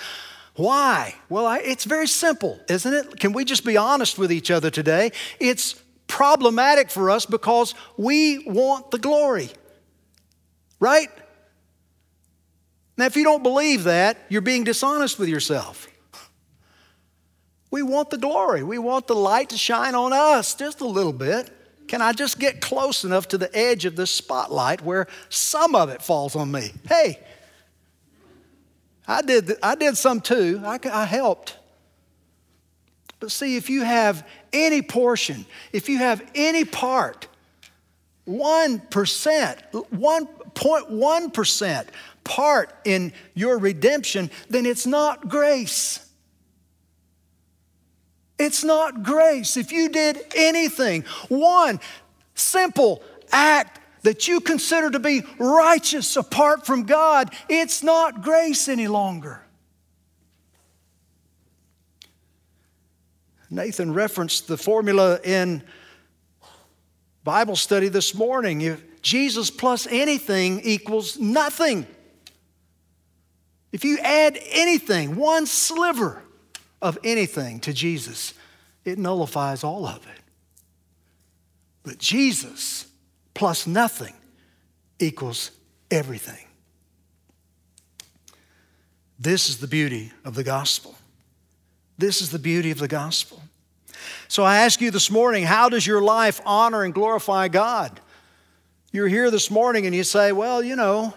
Why? 0.57 1.15
Well, 1.29 1.45
I, 1.45 1.59
it's 1.59 1.85
very 1.85 2.07
simple, 2.07 2.59
isn't 2.67 2.93
it? 2.93 3.19
Can 3.21 3.31
we 3.31 3.45
just 3.45 3.63
be 3.63 3.77
honest 3.77 4.17
with 4.17 4.33
each 4.33 4.51
other 4.51 4.69
today? 4.69 5.13
It's 5.39 5.81
problematic 6.13 6.91
for 6.91 7.09
us 7.09 7.25
because 7.25 7.73
we 7.97 8.37
want 8.45 8.91
the 8.91 8.99
glory, 8.99 9.49
right? 10.79 11.09
Now, 12.95 13.05
if 13.05 13.15
you 13.15 13.23
don't 13.23 13.41
believe 13.41 13.85
that, 13.85 14.17
you're 14.29 14.41
being 14.41 14.63
dishonest 14.63 15.17
with 15.17 15.27
yourself. 15.27 15.87
We 17.71 17.81
want 17.81 18.11
the 18.11 18.19
glory. 18.19 18.61
We 18.61 18.77
want 18.77 19.07
the 19.07 19.15
light 19.15 19.49
to 19.49 19.57
shine 19.57 19.95
on 19.95 20.13
us 20.13 20.53
just 20.53 20.81
a 20.81 20.85
little 20.85 21.13
bit. 21.13 21.49
Can 21.87 21.99
I 21.99 22.13
just 22.13 22.37
get 22.37 22.61
close 22.61 23.03
enough 23.03 23.27
to 23.29 23.39
the 23.39 23.49
edge 23.57 23.85
of 23.85 23.95
the 23.95 24.05
spotlight 24.05 24.83
where 24.83 25.07
some 25.29 25.73
of 25.73 25.89
it 25.89 26.03
falls 26.03 26.35
on 26.35 26.51
me? 26.51 26.73
Hey, 26.87 27.19
I 29.07 29.23
did, 29.23 29.53
I 29.63 29.73
did 29.73 29.97
some 29.97 30.21
too. 30.21 30.61
I, 30.63 30.77
I 30.91 31.05
helped. 31.05 31.57
But 33.23 33.31
see, 33.31 33.55
if 33.55 33.69
you 33.69 33.83
have 33.83 34.27
any 34.51 34.81
portion, 34.81 35.45
if 35.71 35.87
you 35.87 35.99
have 35.99 36.21
any 36.35 36.65
part, 36.65 37.29
1%, 38.27 38.81
1.1% 39.71 41.87
part 42.25 42.73
in 42.83 43.13
your 43.33 43.59
redemption, 43.59 44.29
then 44.49 44.65
it's 44.65 44.85
not 44.85 45.29
grace. 45.29 46.05
It's 48.37 48.65
not 48.65 49.03
grace. 49.03 49.55
If 49.55 49.71
you 49.71 49.87
did 49.87 50.19
anything, 50.35 51.05
one 51.29 51.79
simple 52.35 53.01
act 53.31 53.79
that 54.01 54.27
you 54.27 54.41
consider 54.41 54.91
to 54.91 54.99
be 54.99 55.21
righteous 55.39 56.17
apart 56.17 56.65
from 56.65 56.83
God, 56.83 57.33
it's 57.47 57.83
not 57.83 58.21
grace 58.21 58.67
any 58.67 58.89
longer. 58.89 59.42
Nathan 63.53 63.93
referenced 63.93 64.47
the 64.47 64.57
formula 64.57 65.19
in 65.23 65.63
Bible 67.23 67.55
study 67.55 67.87
this 67.87 68.13
morning. 68.13 68.61
If 68.61 69.01
Jesus 69.01 69.49
plus 69.49 69.87
anything 69.89 70.61
equals 70.61 71.19
nothing. 71.19 71.85
If 73.71 73.83
you 73.83 73.97
add 73.99 74.39
anything, 74.51 75.15
one 75.15 75.45
sliver, 75.45 76.23
of 76.83 76.99
anything 77.03 77.61
to 77.61 77.73
Jesus, 77.73 78.33
it 78.83 78.99
nullifies 78.99 79.63
all 79.63 79.87
of 79.87 80.05
it. 80.05 80.21
But 81.81 81.97
Jesus 81.97 82.85
plus 83.33 83.65
nothing 83.65 84.13
equals 84.99 85.51
everything. 85.89 86.45
This 89.17 89.47
is 89.47 89.59
the 89.59 89.67
beauty 89.67 90.11
of 90.25 90.35
the 90.35 90.43
gospel. 90.43 90.97
This 91.97 92.21
is 92.21 92.31
the 92.31 92.39
beauty 92.39 92.71
of 92.71 92.79
the 92.79 92.87
gospel. 92.87 93.41
So 94.27 94.43
I 94.43 94.57
ask 94.57 94.81
you 94.81 94.91
this 94.91 95.11
morning 95.11 95.43
how 95.43 95.69
does 95.69 95.85
your 95.85 96.01
life 96.01 96.41
honor 96.45 96.83
and 96.83 96.93
glorify 96.93 97.47
God? 97.47 97.99
You're 98.91 99.07
here 99.07 99.31
this 99.31 99.49
morning 99.49 99.85
and 99.85 99.95
you 99.95 100.03
say, 100.03 100.31
well, 100.31 100.63
you 100.63 100.75
know, 100.75 101.13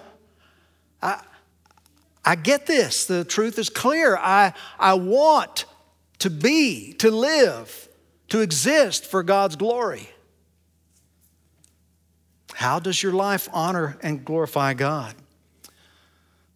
I, 1.02 1.22
I 2.24 2.34
get 2.34 2.66
this. 2.66 3.06
The 3.06 3.24
truth 3.24 3.58
is 3.58 3.68
clear. 3.68 4.16
I, 4.16 4.52
I 4.78 4.94
want 4.94 5.66
to 6.20 6.30
be, 6.30 6.94
to 6.94 7.10
live, 7.10 7.88
to 8.28 8.40
exist 8.40 9.04
for 9.04 9.22
God's 9.22 9.56
glory. 9.56 10.10
How 12.54 12.78
does 12.78 13.02
your 13.02 13.12
life 13.12 13.48
honor 13.52 13.98
and 14.02 14.24
glorify 14.24 14.72
God? 14.72 15.14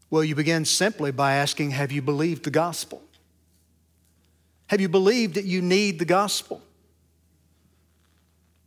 Well, 0.09 0.25
you 0.25 0.35
begin 0.35 0.64
simply 0.64 1.12
by 1.12 1.35
asking 1.35 1.73
Have 1.73 1.93
you 1.93 2.03
believed 2.03 2.45
the 2.45 2.51
gospel? 2.51 3.03
Have 4.71 4.81
you 4.81 4.89
believed 4.89 5.35
that 5.35 5.47
you 5.47 5.61
need 5.61 5.99
the 5.99 6.05
gospel? 6.05 6.62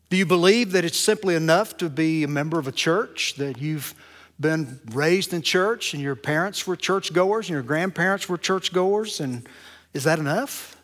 Do 0.09 0.17
you 0.17 0.25
believe 0.25 0.73
that 0.73 0.83
it's 0.83 0.97
simply 0.97 1.33
enough 1.33 1.77
to 1.77 1.89
be 1.89 2.23
a 2.23 2.27
member 2.27 2.59
of 2.59 2.67
a 2.67 2.73
church, 2.73 3.35
that 3.35 3.61
you've 3.61 3.95
been 4.37 4.81
raised 4.91 5.33
in 5.33 5.41
church 5.41 5.93
and 5.93 6.03
your 6.03 6.17
parents 6.17 6.67
were 6.67 6.75
churchgoers 6.75 7.47
and 7.47 7.53
your 7.53 7.63
grandparents 7.63 8.27
were 8.27 8.37
churchgoers, 8.37 9.21
and 9.21 9.47
is 9.93 10.03
that 10.03 10.19
enough? 10.19 10.75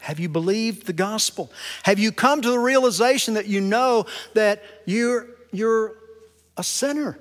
Have 0.00 0.18
you 0.18 0.30
believed 0.30 0.86
the 0.86 0.94
gospel? 0.94 1.52
Have 1.82 1.98
you 1.98 2.12
come 2.12 2.40
to 2.40 2.50
the 2.50 2.58
realization 2.58 3.34
that 3.34 3.46
you 3.46 3.60
know 3.60 4.06
that 4.32 4.62
you're, 4.86 5.26
you're 5.52 5.96
a 6.56 6.64
sinner? 6.64 7.18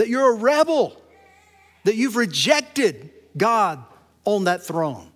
That 0.00 0.08
you're 0.08 0.32
a 0.32 0.34
rebel? 0.34 0.98
That 1.84 1.94
you've 1.94 2.16
rejected 2.16 3.10
God 3.36 3.84
on 4.24 4.44
that 4.44 4.62
throne? 4.62 5.12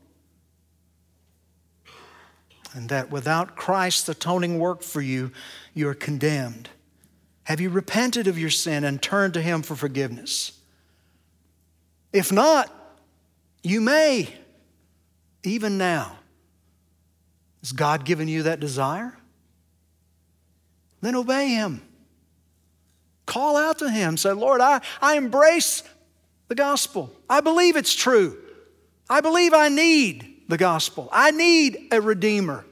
And 2.74 2.90
that 2.90 3.10
without 3.10 3.56
Christ's 3.56 4.10
atoning 4.10 4.58
work 4.58 4.82
for 4.82 5.00
you, 5.00 5.32
you're 5.72 5.94
condemned. 5.94 6.68
Have 7.44 7.62
you 7.62 7.70
repented 7.70 8.26
of 8.26 8.38
your 8.38 8.50
sin 8.50 8.84
and 8.84 9.00
turned 9.00 9.32
to 9.32 9.40
Him 9.40 9.62
for 9.62 9.74
forgiveness? 9.74 10.52
If 12.12 12.30
not, 12.30 12.70
you 13.62 13.80
may, 13.80 14.34
even 15.44 15.78
now. 15.78 16.18
Has 17.62 17.72
God 17.72 18.04
given 18.04 18.28
you 18.28 18.42
that 18.42 18.60
desire? 18.60 19.16
Then 21.00 21.14
obey 21.14 21.48
Him. 21.48 21.80
Call 23.26 23.56
out 23.56 23.78
to 23.78 23.90
Him. 23.90 24.16
Say, 24.16 24.32
Lord, 24.32 24.60
I, 24.60 24.80
I 25.00 25.16
embrace 25.16 25.82
the 26.48 26.54
gospel. 26.54 27.10
I 27.28 27.40
believe 27.40 27.76
it's 27.76 27.94
true. 27.94 28.38
I 29.08 29.20
believe 29.20 29.54
I 29.54 29.68
need 29.68 30.42
the 30.48 30.56
gospel. 30.56 31.08
I 31.12 31.30
need 31.30 31.88
a 31.90 32.00
Redeemer. 32.00 32.64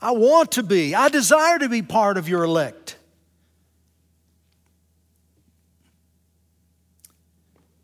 I 0.00 0.10
want 0.12 0.52
to 0.52 0.62
be. 0.62 0.94
I 0.94 1.08
desire 1.08 1.58
to 1.58 1.68
be 1.68 1.82
part 1.82 2.16
of 2.16 2.28
your 2.28 2.42
elect. 2.42 2.96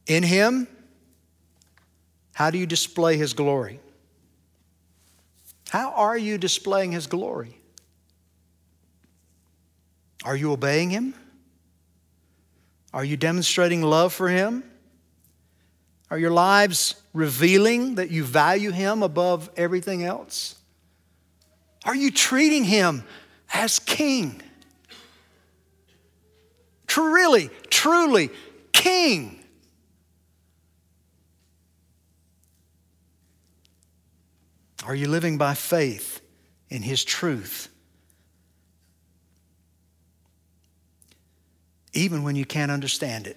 In 0.07 0.23
Him, 0.23 0.67
how 2.33 2.51
do 2.51 2.59
you 2.59 2.67
display 2.67 3.17
His 3.17 3.35
glory? 3.35 3.79
How 5.69 5.93
are 5.93 6.17
you 6.17 6.39
displaying 6.39 6.93
His 6.93 7.07
glory? 7.07 7.59
Are 10.25 10.35
you 10.35 10.53
obeying 10.53 10.91
Him? 10.91 11.15
Are 12.93 13.05
you 13.05 13.17
demonstrating 13.17 13.83
love 13.83 14.13
for 14.13 14.29
Him? 14.29 14.65
Are 16.11 16.19
your 16.19 16.31
lives 16.31 16.95
revealing 17.13 17.97
that 17.97 18.11
you 18.11 18.25
value 18.25 18.71
Him 18.71 19.03
above 19.03 19.51
everything 19.57 20.05
else? 20.05 20.57
Are 21.85 21.95
you 21.95 22.11
treating 22.11 22.65
Him 22.65 23.05
as 23.53 23.79
King? 23.79 24.43
Really, 26.97 27.51
truly, 27.71 28.31
King. 28.73 29.45
Are 34.85 34.95
you 34.95 35.09
living 35.09 35.39
by 35.39 35.55
faith 35.55 36.21
in 36.71 36.83
His 36.83 37.05
truth? 37.05 37.69
Even 41.93 42.23
when 42.23 42.37
you 42.37 42.45
can't 42.45 42.71
understand 42.71 43.27
it, 43.27 43.37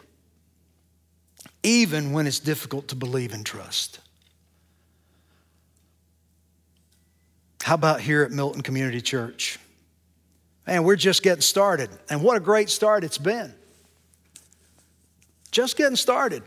even 1.64 2.12
when 2.12 2.28
it's 2.28 2.40
difficult 2.40 2.88
to 2.90 2.96
believe 2.96 3.34
and 3.34 3.46
trust. 3.46 4.00
How 7.62 7.76
about 7.76 8.02
here 8.02 8.24
at 8.24 8.32
Milton 8.32 8.62
Community 8.62 9.02
Church? 9.02 9.60
Man, 10.68 10.84
we're 10.84 10.96
just 10.96 11.24
getting 11.24 11.42
started, 11.42 11.90
and 12.10 12.22
what 12.24 12.38
a 12.38 12.40
great 12.40 12.70
start 12.70 13.04
it's 13.04 13.18
been. 13.18 13.54
Just 15.52 15.78
getting 15.78 15.96
started. 15.96 16.44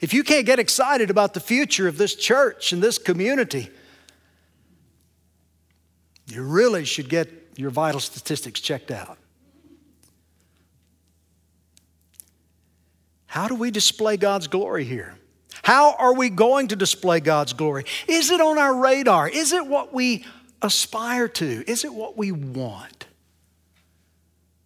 If 0.00 0.14
you 0.14 0.24
can't 0.24 0.46
get 0.46 0.58
excited 0.58 1.10
about 1.10 1.34
the 1.34 1.40
future 1.40 1.86
of 1.86 1.98
this 1.98 2.14
church 2.14 2.72
and 2.72 2.82
this 2.82 2.96
community, 2.96 3.68
you 6.26 6.42
really 6.42 6.84
should 6.84 7.08
get 7.08 7.28
your 7.56 7.70
vital 7.70 8.00
statistics 8.00 8.60
checked 8.60 8.90
out. 8.90 9.18
How 13.30 13.46
do 13.46 13.54
we 13.54 13.70
display 13.70 14.16
God's 14.16 14.48
glory 14.48 14.82
here? 14.82 15.14
How 15.62 15.94
are 16.00 16.12
we 16.12 16.30
going 16.30 16.66
to 16.68 16.76
display 16.76 17.20
God's 17.20 17.52
glory? 17.52 17.84
Is 18.08 18.32
it 18.32 18.40
on 18.40 18.58
our 18.58 18.74
radar? 18.74 19.28
Is 19.28 19.52
it 19.52 19.68
what 19.68 19.94
we 19.94 20.24
aspire 20.62 21.28
to? 21.28 21.70
Is 21.70 21.84
it 21.84 21.94
what 21.94 22.16
we 22.16 22.32
want? 22.32 23.06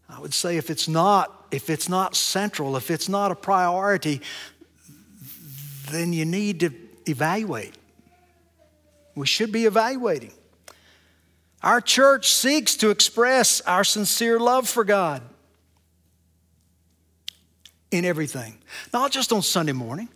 I 0.09 0.19
would 0.19 0.33
say 0.33 0.57
if 0.57 0.71
it's 0.71 0.89
not, 0.89 1.47
if 1.51 1.69
it's 1.69 1.91
not 1.91 2.17
central, 2.17 2.75
if 2.79 2.91
it's 2.91 3.07
not 3.07 3.31
a 3.31 3.35
priority, 3.35 4.23
then 5.91 6.15
you 6.15 6.25
need 6.25 6.61
to 6.61 6.71
evaluate. 7.05 7.75
We 9.15 9.27
should 9.27 9.53
be 9.53 9.67
evaluating. 9.67 10.33
Our 11.63 11.83
church 11.83 12.33
seeks 12.33 12.77
to 12.77 12.89
express 12.89 13.61
our 13.61 13.85
sincere 13.85 14.41
love 14.41 14.67
for 14.67 14.85
God 14.85 15.21
in 17.95 18.05
everything, 18.05 18.59
not 18.93 19.11
just 19.11 19.33
on 19.33 19.43
Sunday 19.43 19.73
morning, 19.73 20.09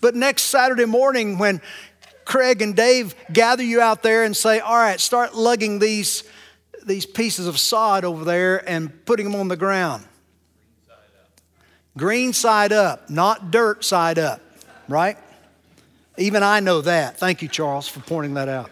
but 0.00 0.14
next 0.14 0.44
Saturday 0.44 0.86
morning 0.86 1.38
when 1.38 1.60
Craig 2.24 2.62
and 2.62 2.74
Dave 2.74 3.14
gather 3.32 3.62
you 3.62 3.80
out 3.80 4.02
there 4.02 4.24
and 4.24 4.36
say, 4.36 4.60
All 4.60 4.76
right, 4.76 4.98
start 4.98 5.34
lugging 5.34 5.78
these, 5.78 6.24
these 6.86 7.04
pieces 7.04 7.46
of 7.46 7.58
sod 7.58 8.04
over 8.04 8.24
there 8.24 8.68
and 8.68 9.04
putting 9.04 9.30
them 9.30 9.38
on 9.38 9.48
the 9.48 9.56
ground. 9.56 10.04
Green 11.96 12.32
side 12.32 12.72
up, 12.72 13.10
not 13.10 13.50
dirt 13.50 13.84
side 13.84 14.18
up 14.18 14.40
right? 14.88 15.16
Even 16.16 16.42
I 16.42 16.60
know 16.60 16.80
that. 16.82 17.18
Thank 17.18 17.42
you, 17.42 17.48
Charles, 17.48 17.88
for 17.88 18.00
pointing 18.00 18.34
that 18.34 18.48
out. 18.48 18.70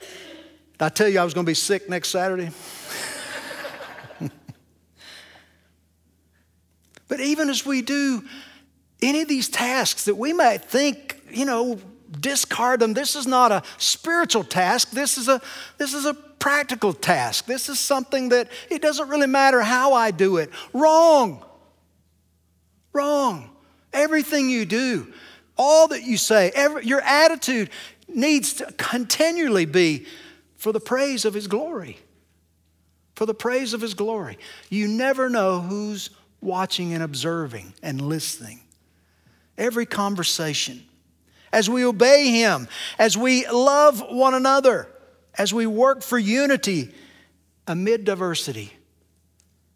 Did 0.00 0.86
I 0.86 0.88
tell 0.88 1.08
you 1.08 1.20
I 1.20 1.24
was 1.24 1.34
going 1.34 1.44
to 1.44 1.50
be 1.50 1.54
sick 1.54 1.88
next 1.88 2.08
Saturday? 2.08 2.50
But 7.10 7.20
even 7.20 7.50
as 7.50 7.66
we 7.66 7.82
do 7.82 8.24
any 9.02 9.22
of 9.22 9.28
these 9.28 9.48
tasks 9.48 10.04
that 10.04 10.14
we 10.14 10.32
might 10.32 10.64
think, 10.64 11.20
you 11.30 11.44
know, 11.44 11.78
discard 12.18 12.80
them. 12.80 12.94
This 12.94 13.16
is 13.16 13.26
not 13.26 13.52
a 13.52 13.62
spiritual 13.78 14.44
task. 14.44 14.90
This 14.90 15.18
is 15.18 15.28
a, 15.28 15.40
this 15.78 15.92
is 15.92 16.06
a 16.06 16.14
practical 16.14 16.92
task. 16.92 17.46
This 17.46 17.68
is 17.68 17.78
something 17.78 18.30
that 18.30 18.48
it 18.70 18.80
doesn't 18.80 19.08
really 19.08 19.26
matter 19.26 19.60
how 19.60 19.92
I 19.92 20.10
do 20.10 20.38
it. 20.38 20.50
Wrong. 20.72 21.44
Wrong. 22.92 23.50
Everything 23.92 24.48
you 24.48 24.64
do, 24.64 25.12
all 25.56 25.88
that 25.88 26.04
you 26.04 26.16
say, 26.16 26.52
every, 26.54 26.86
your 26.86 27.00
attitude 27.00 27.70
needs 28.08 28.54
to 28.54 28.66
continually 28.72 29.66
be 29.66 30.06
for 30.56 30.72
the 30.72 30.80
praise 30.80 31.24
of 31.24 31.34
His 31.34 31.48
glory. 31.48 31.98
For 33.14 33.26
the 33.26 33.34
praise 33.34 33.74
of 33.74 33.80
His 33.80 33.94
glory. 33.94 34.38
You 34.68 34.86
never 34.86 35.28
know 35.28 35.60
who's 35.60 36.10
watching 36.40 36.92
and 36.92 37.02
observing 37.02 37.74
and 37.82 38.00
listening. 38.00 38.60
Every 39.58 39.86
conversation, 39.86 40.84
as 41.52 41.68
we 41.68 41.84
obey 41.84 42.30
Him, 42.30 42.68
as 42.98 43.16
we 43.16 43.46
love 43.48 44.02
one 44.08 44.34
another, 44.34 44.88
as 45.36 45.52
we 45.54 45.66
work 45.66 46.02
for 46.02 46.18
unity 46.18 46.92
amid 47.66 48.04
diversity, 48.04 48.72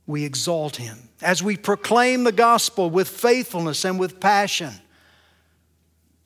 we 0.07 0.25
exalt 0.25 0.77
him. 0.77 1.09
As 1.23 1.43
we 1.43 1.57
proclaim 1.57 2.25
the 2.25 2.33
gospel 2.33 2.91
with 2.91 3.09
faithfulness 3.09 3.85
and 3.85 3.99
with 3.99 4.21
passion, 4.21 4.73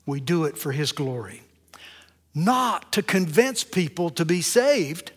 we 0.05 0.19
do 0.19 0.45
it 0.45 0.57
for 0.57 0.71
his 0.71 0.91
glory. 0.91 1.41
Not 2.35 2.91
to 2.93 3.03
convince 3.03 3.63
people 3.63 4.09
to 4.11 4.25
be 4.25 4.41
saved. 4.41 5.11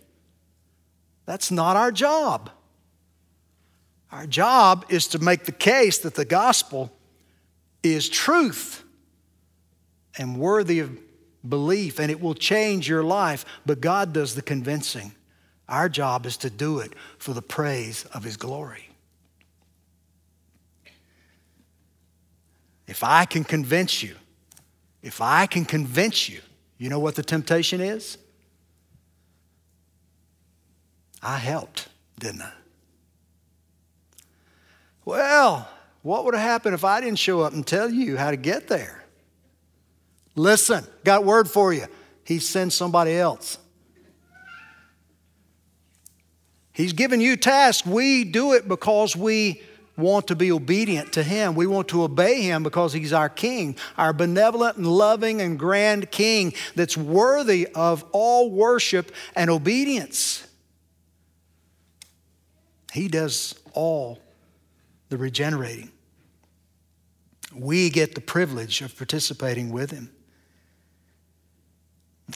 That's 1.26 1.50
not 1.50 1.76
our 1.76 1.90
job. 1.90 2.50
Our 4.12 4.26
job 4.26 4.84
is 4.90 5.08
to 5.08 5.18
make 5.18 5.46
the 5.46 5.52
case 5.52 5.98
that 5.98 6.14
the 6.14 6.26
gospel 6.26 6.92
is 7.82 8.10
truth 8.10 8.84
and 10.18 10.38
worthy 10.38 10.80
of 10.80 10.98
belief, 11.48 11.98
and 11.98 12.10
it 12.10 12.20
will 12.20 12.34
change 12.34 12.88
your 12.88 13.02
life, 13.02 13.46
but 13.64 13.80
God 13.80 14.12
does 14.12 14.34
the 14.34 14.42
convincing. 14.42 15.12
Our 15.66 15.88
job 15.88 16.26
is 16.26 16.36
to 16.38 16.50
do 16.50 16.78
it 16.80 16.92
for 17.16 17.32
the 17.32 17.40
praise 17.40 18.04
of 18.12 18.22
His 18.22 18.36
glory. 18.36 18.90
If 22.86 23.02
I 23.02 23.24
can 23.24 23.42
convince 23.42 24.02
you, 24.02 24.16
if 25.02 25.22
I 25.22 25.46
can 25.46 25.64
convince 25.64 26.28
you, 26.28 26.40
you 26.76 26.90
know 26.90 26.98
what 26.98 27.14
the 27.14 27.22
temptation 27.22 27.80
is? 27.80 28.18
I 31.22 31.38
helped, 31.38 31.88
didn't 32.18 32.42
I? 32.42 32.52
Well, 35.04 35.68
what 36.02 36.24
would 36.24 36.34
have 36.34 36.42
happened 36.42 36.74
if 36.74 36.84
I 36.84 37.00
didn't 37.00 37.18
show 37.18 37.40
up 37.40 37.52
and 37.52 37.66
tell 37.66 37.90
you 37.90 38.16
how 38.16 38.30
to 38.30 38.36
get 38.36 38.68
there? 38.68 39.04
Listen, 40.34 40.84
got 41.04 41.24
word 41.24 41.48
for 41.50 41.72
you. 41.72 41.86
He 42.24 42.38
sends 42.38 42.74
somebody 42.74 43.14
else. 43.14 43.58
He's 46.72 46.92
given 46.92 47.20
you 47.20 47.36
tasks. 47.36 47.86
We 47.86 48.24
do 48.24 48.54
it 48.54 48.66
because 48.66 49.14
we 49.14 49.60
want 49.96 50.28
to 50.28 50.36
be 50.36 50.50
obedient 50.50 51.12
to 51.12 51.22
Him. 51.22 51.54
We 51.54 51.66
want 51.66 51.88
to 51.88 52.02
obey 52.02 52.42
Him 52.42 52.62
because 52.62 52.94
He's 52.94 53.12
our 53.12 53.28
King, 53.28 53.76
our 53.98 54.14
benevolent 54.14 54.78
and 54.78 54.86
loving 54.86 55.42
and 55.42 55.58
grand 55.58 56.10
King 56.10 56.54
that's 56.74 56.96
worthy 56.96 57.66
of 57.74 58.04
all 58.12 58.50
worship 58.50 59.12
and 59.36 59.50
obedience. 59.50 60.46
He 62.92 63.08
does 63.08 63.54
all 63.74 64.18
the 65.12 65.18
regenerating. 65.18 65.92
We 67.54 67.90
get 67.90 68.16
the 68.16 68.20
privilege 68.20 68.82
of 68.82 68.96
participating 68.96 69.70
with 69.70 69.92
Him 69.92 70.10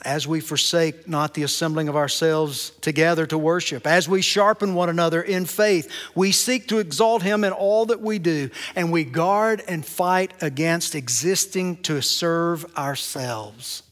as 0.05 0.27
we 0.27 0.41
forsake 0.41 1.09
not 1.09 1.35
the 1.35 1.43
assembling 1.43 1.89
of 1.89 1.97
ourselves 1.97 2.71
together 2.81 3.27
to 3.27 3.39
worship, 3.39 3.87
as 3.87 4.09
we 4.09 4.21
sharpen 4.21 4.75
one 4.75 4.89
another 4.89 5.23
in 5.23 5.47
faith, 5.47 5.91
we 6.15 6.33
seek 6.33 6.69
to 6.69 6.79
exalt 6.79 7.23
Him 7.23 7.45
in 7.45 7.53
all 7.53 7.87
that 7.87 8.01
we 8.01 8.19
do, 8.19 8.51
and 8.75 8.93
we 8.93 9.05
guard 9.05 9.63
and 9.67 9.87
fight 9.87 10.33
against 10.43 10.95
existing 10.95 11.79
to 11.83 12.03
serve 12.03 12.67
ourselves. 12.77 13.83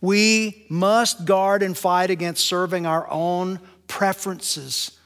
We 0.00 0.66
must 0.68 1.24
guard 1.24 1.62
and 1.62 1.78
fight 1.78 2.10
against 2.10 2.44
serving 2.44 2.86
our 2.86 3.08
own 3.08 3.60
preferences, 3.86 4.98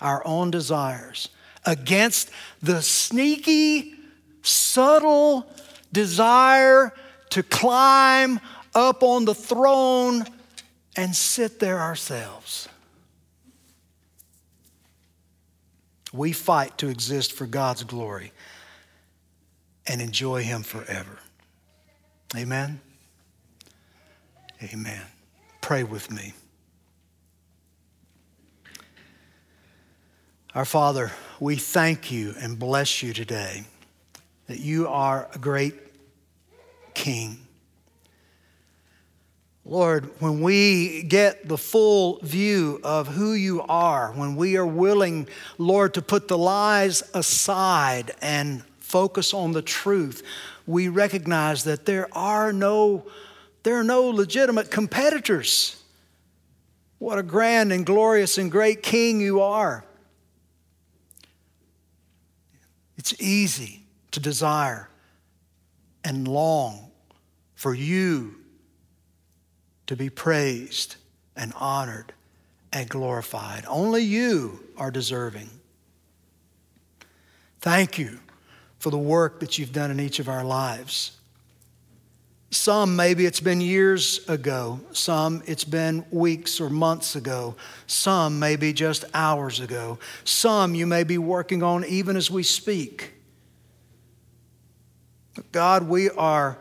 our 0.00 0.22
own 0.26 0.50
desires, 0.50 1.30
against 1.64 2.30
the 2.62 2.82
sneaky, 2.82 3.94
subtle 4.42 5.46
desire 5.92 6.92
to 7.30 7.42
climb 7.42 8.40
up 8.74 9.02
on 9.02 9.24
the 9.24 9.34
throne 9.34 10.24
and 10.96 11.14
sit 11.14 11.60
there 11.60 11.78
ourselves. 11.78 12.68
We 16.12 16.32
fight 16.32 16.76
to 16.78 16.88
exist 16.88 17.32
for 17.32 17.46
God's 17.46 17.84
glory 17.84 18.32
and 19.86 20.00
enjoy 20.00 20.42
Him 20.42 20.62
forever. 20.62 21.18
Amen. 22.36 22.80
Amen. 24.62 25.02
Pray 25.60 25.84
with 25.84 26.10
me. 26.10 26.34
Our 30.54 30.64
Father, 30.64 31.12
we 31.38 31.56
thank 31.56 32.10
you 32.10 32.34
and 32.38 32.58
bless 32.58 33.02
you 33.02 33.12
today 33.12 33.64
that 34.46 34.58
you 34.58 34.88
are 34.88 35.28
a 35.32 35.38
great 35.38 35.74
King 36.92 37.46
Lord, 39.64 40.10
when 40.20 40.40
we 40.40 41.02
get 41.02 41.46
the 41.46 41.58
full 41.58 42.18
view 42.22 42.80
of 42.82 43.06
who 43.06 43.34
you 43.34 43.62
are, 43.68 44.10
when 44.12 44.34
we 44.34 44.56
are 44.56 44.66
willing, 44.66 45.28
Lord, 45.58 45.94
to 45.94 46.02
put 46.02 46.28
the 46.28 46.36
lies 46.36 47.02
aside 47.14 48.12
and 48.22 48.64
focus 48.78 49.34
on 49.34 49.52
the 49.52 49.62
truth, 49.62 50.24
we 50.66 50.88
recognize 50.88 51.64
that 51.64 51.86
there 51.86 52.08
are 52.12 52.52
no, 52.52 53.06
there 53.62 53.76
are 53.76 53.84
no 53.84 54.08
legitimate 54.08 54.70
competitors. 54.70 55.80
What 56.98 57.18
a 57.18 57.22
grand 57.22 57.70
and 57.70 57.84
glorious 57.84 58.38
and 58.38 58.50
great 58.50 58.82
king 58.82 59.20
you 59.20 59.40
are. 59.40 59.84
It's 63.00 63.18
easy 63.18 63.82
to 64.10 64.20
desire 64.20 64.90
and 66.04 66.28
long 66.28 66.90
for 67.54 67.72
you 67.72 68.34
to 69.86 69.96
be 69.96 70.10
praised 70.10 70.96
and 71.34 71.54
honored 71.56 72.12
and 72.74 72.90
glorified. 72.90 73.64
Only 73.66 74.02
you 74.02 74.62
are 74.76 74.90
deserving. 74.90 75.48
Thank 77.60 77.98
you 77.98 78.20
for 78.78 78.90
the 78.90 78.98
work 78.98 79.40
that 79.40 79.58
you've 79.58 79.72
done 79.72 79.90
in 79.90 79.98
each 79.98 80.18
of 80.18 80.28
our 80.28 80.44
lives. 80.44 81.12
Some, 82.52 82.96
maybe 82.96 83.26
it's 83.26 83.38
been 83.38 83.60
years 83.60 84.28
ago. 84.28 84.80
Some, 84.92 85.42
it's 85.46 85.64
been 85.64 86.04
weeks 86.10 86.60
or 86.60 86.68
months 86.68 87.14
ago. 87.14 87.54
Some, 87.86 88.40
maybe 88.40 88.72
just 88.72 89.04
hours 89.14 89.60
ago. 89.60 90.00
Some, 90.24 90.74
you 90.74 90.84
may 90.84 91.04
be 91.04 91.16
working 91.16 91.62
on 91.62 91.84
even 91.84 92.16
as 92.16 92.28
we 92.28 92.42
speak. 92.42 93.12
God, 95.52 95.84
we 95.84 96.10
are 96.10 96.58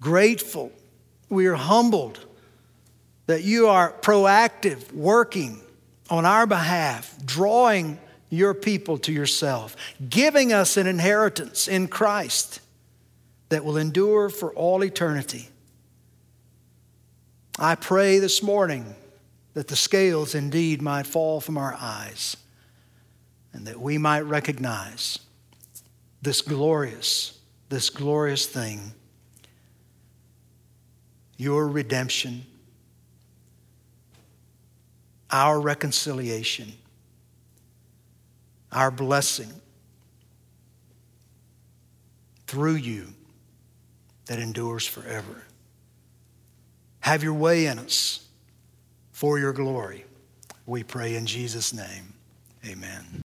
grateful. 0.00 0.70
We 1.28 1.46
are 1.46 1.56
humbled 1.56 2.24
that 3.26 3.42
you 3.42 3.66
are 3.66 3.92
proactive, 3.92 4.92
working 4.92 5.60
on 6.10 6.24
our 6.24 6.46
behalf, 6.46 7.12
drawing 7.24 7.98
your 8.30 8.54
people 8.54 8.98
to 8.98 9.12
yourself, 9.12 9.74
giving 10.08 10.52
us 10.52 10.76
an 10.76 10.86
inheritance 10.86 11.66
in 11.66 11.88
Christ 11.88 12.60
that 13.54 13.64
will 13.64 13.76
endure 13.76 14.28
for 14.28 14.52
all 14.54 14.82
eternity. 14.82 15.48
I 17.56 17.76
pray 17.76 18.18
this 18.18 18.42
morning 18.42 18.96
that 19.52 19.68
the 19.68 19.76
scales 19.76 20.34
indeed 20.34 20.82
might 20.82 21.06
fall 21.06 21.40
from 21.40 21.56
our 21.56 21.76
eyes 21.78 22.36
and 23.52 23.64
that 23.68 23.80
we 23.80 23.96
might 23.96 24.22
recognize 24.22 25.20
this 26.20 26.42
glorious, 26.42 27.38
this 27.68 27.90
glorious 27.90 28.44
thing, 28.44 28.92
your 31.36 31.68
redemption 31.68 32.44
our 35.30 35.60
reconciliation, 35.60 36.72
our 38.72 38.90
blessing 38.90 39.52
through 42.48 42.74
you 42.74 43.13
that 44.26 44.38
endures 44.38 44.86
forever. 44.86 45.42
Have 47.00 47.22
your 47.22 47.34
way 47.34 47.66
in 47.66 47.78
us 47.78 48.26
for 49.12 49.38
your 49.38 49.52
glory. 49.52 50.04
We 50.66 50.82
pray 50.82 51.14
in 51.16 51.26
Jesus' 51.26 51.72
name. 51.72 52.14
Amen. 52.66 53.23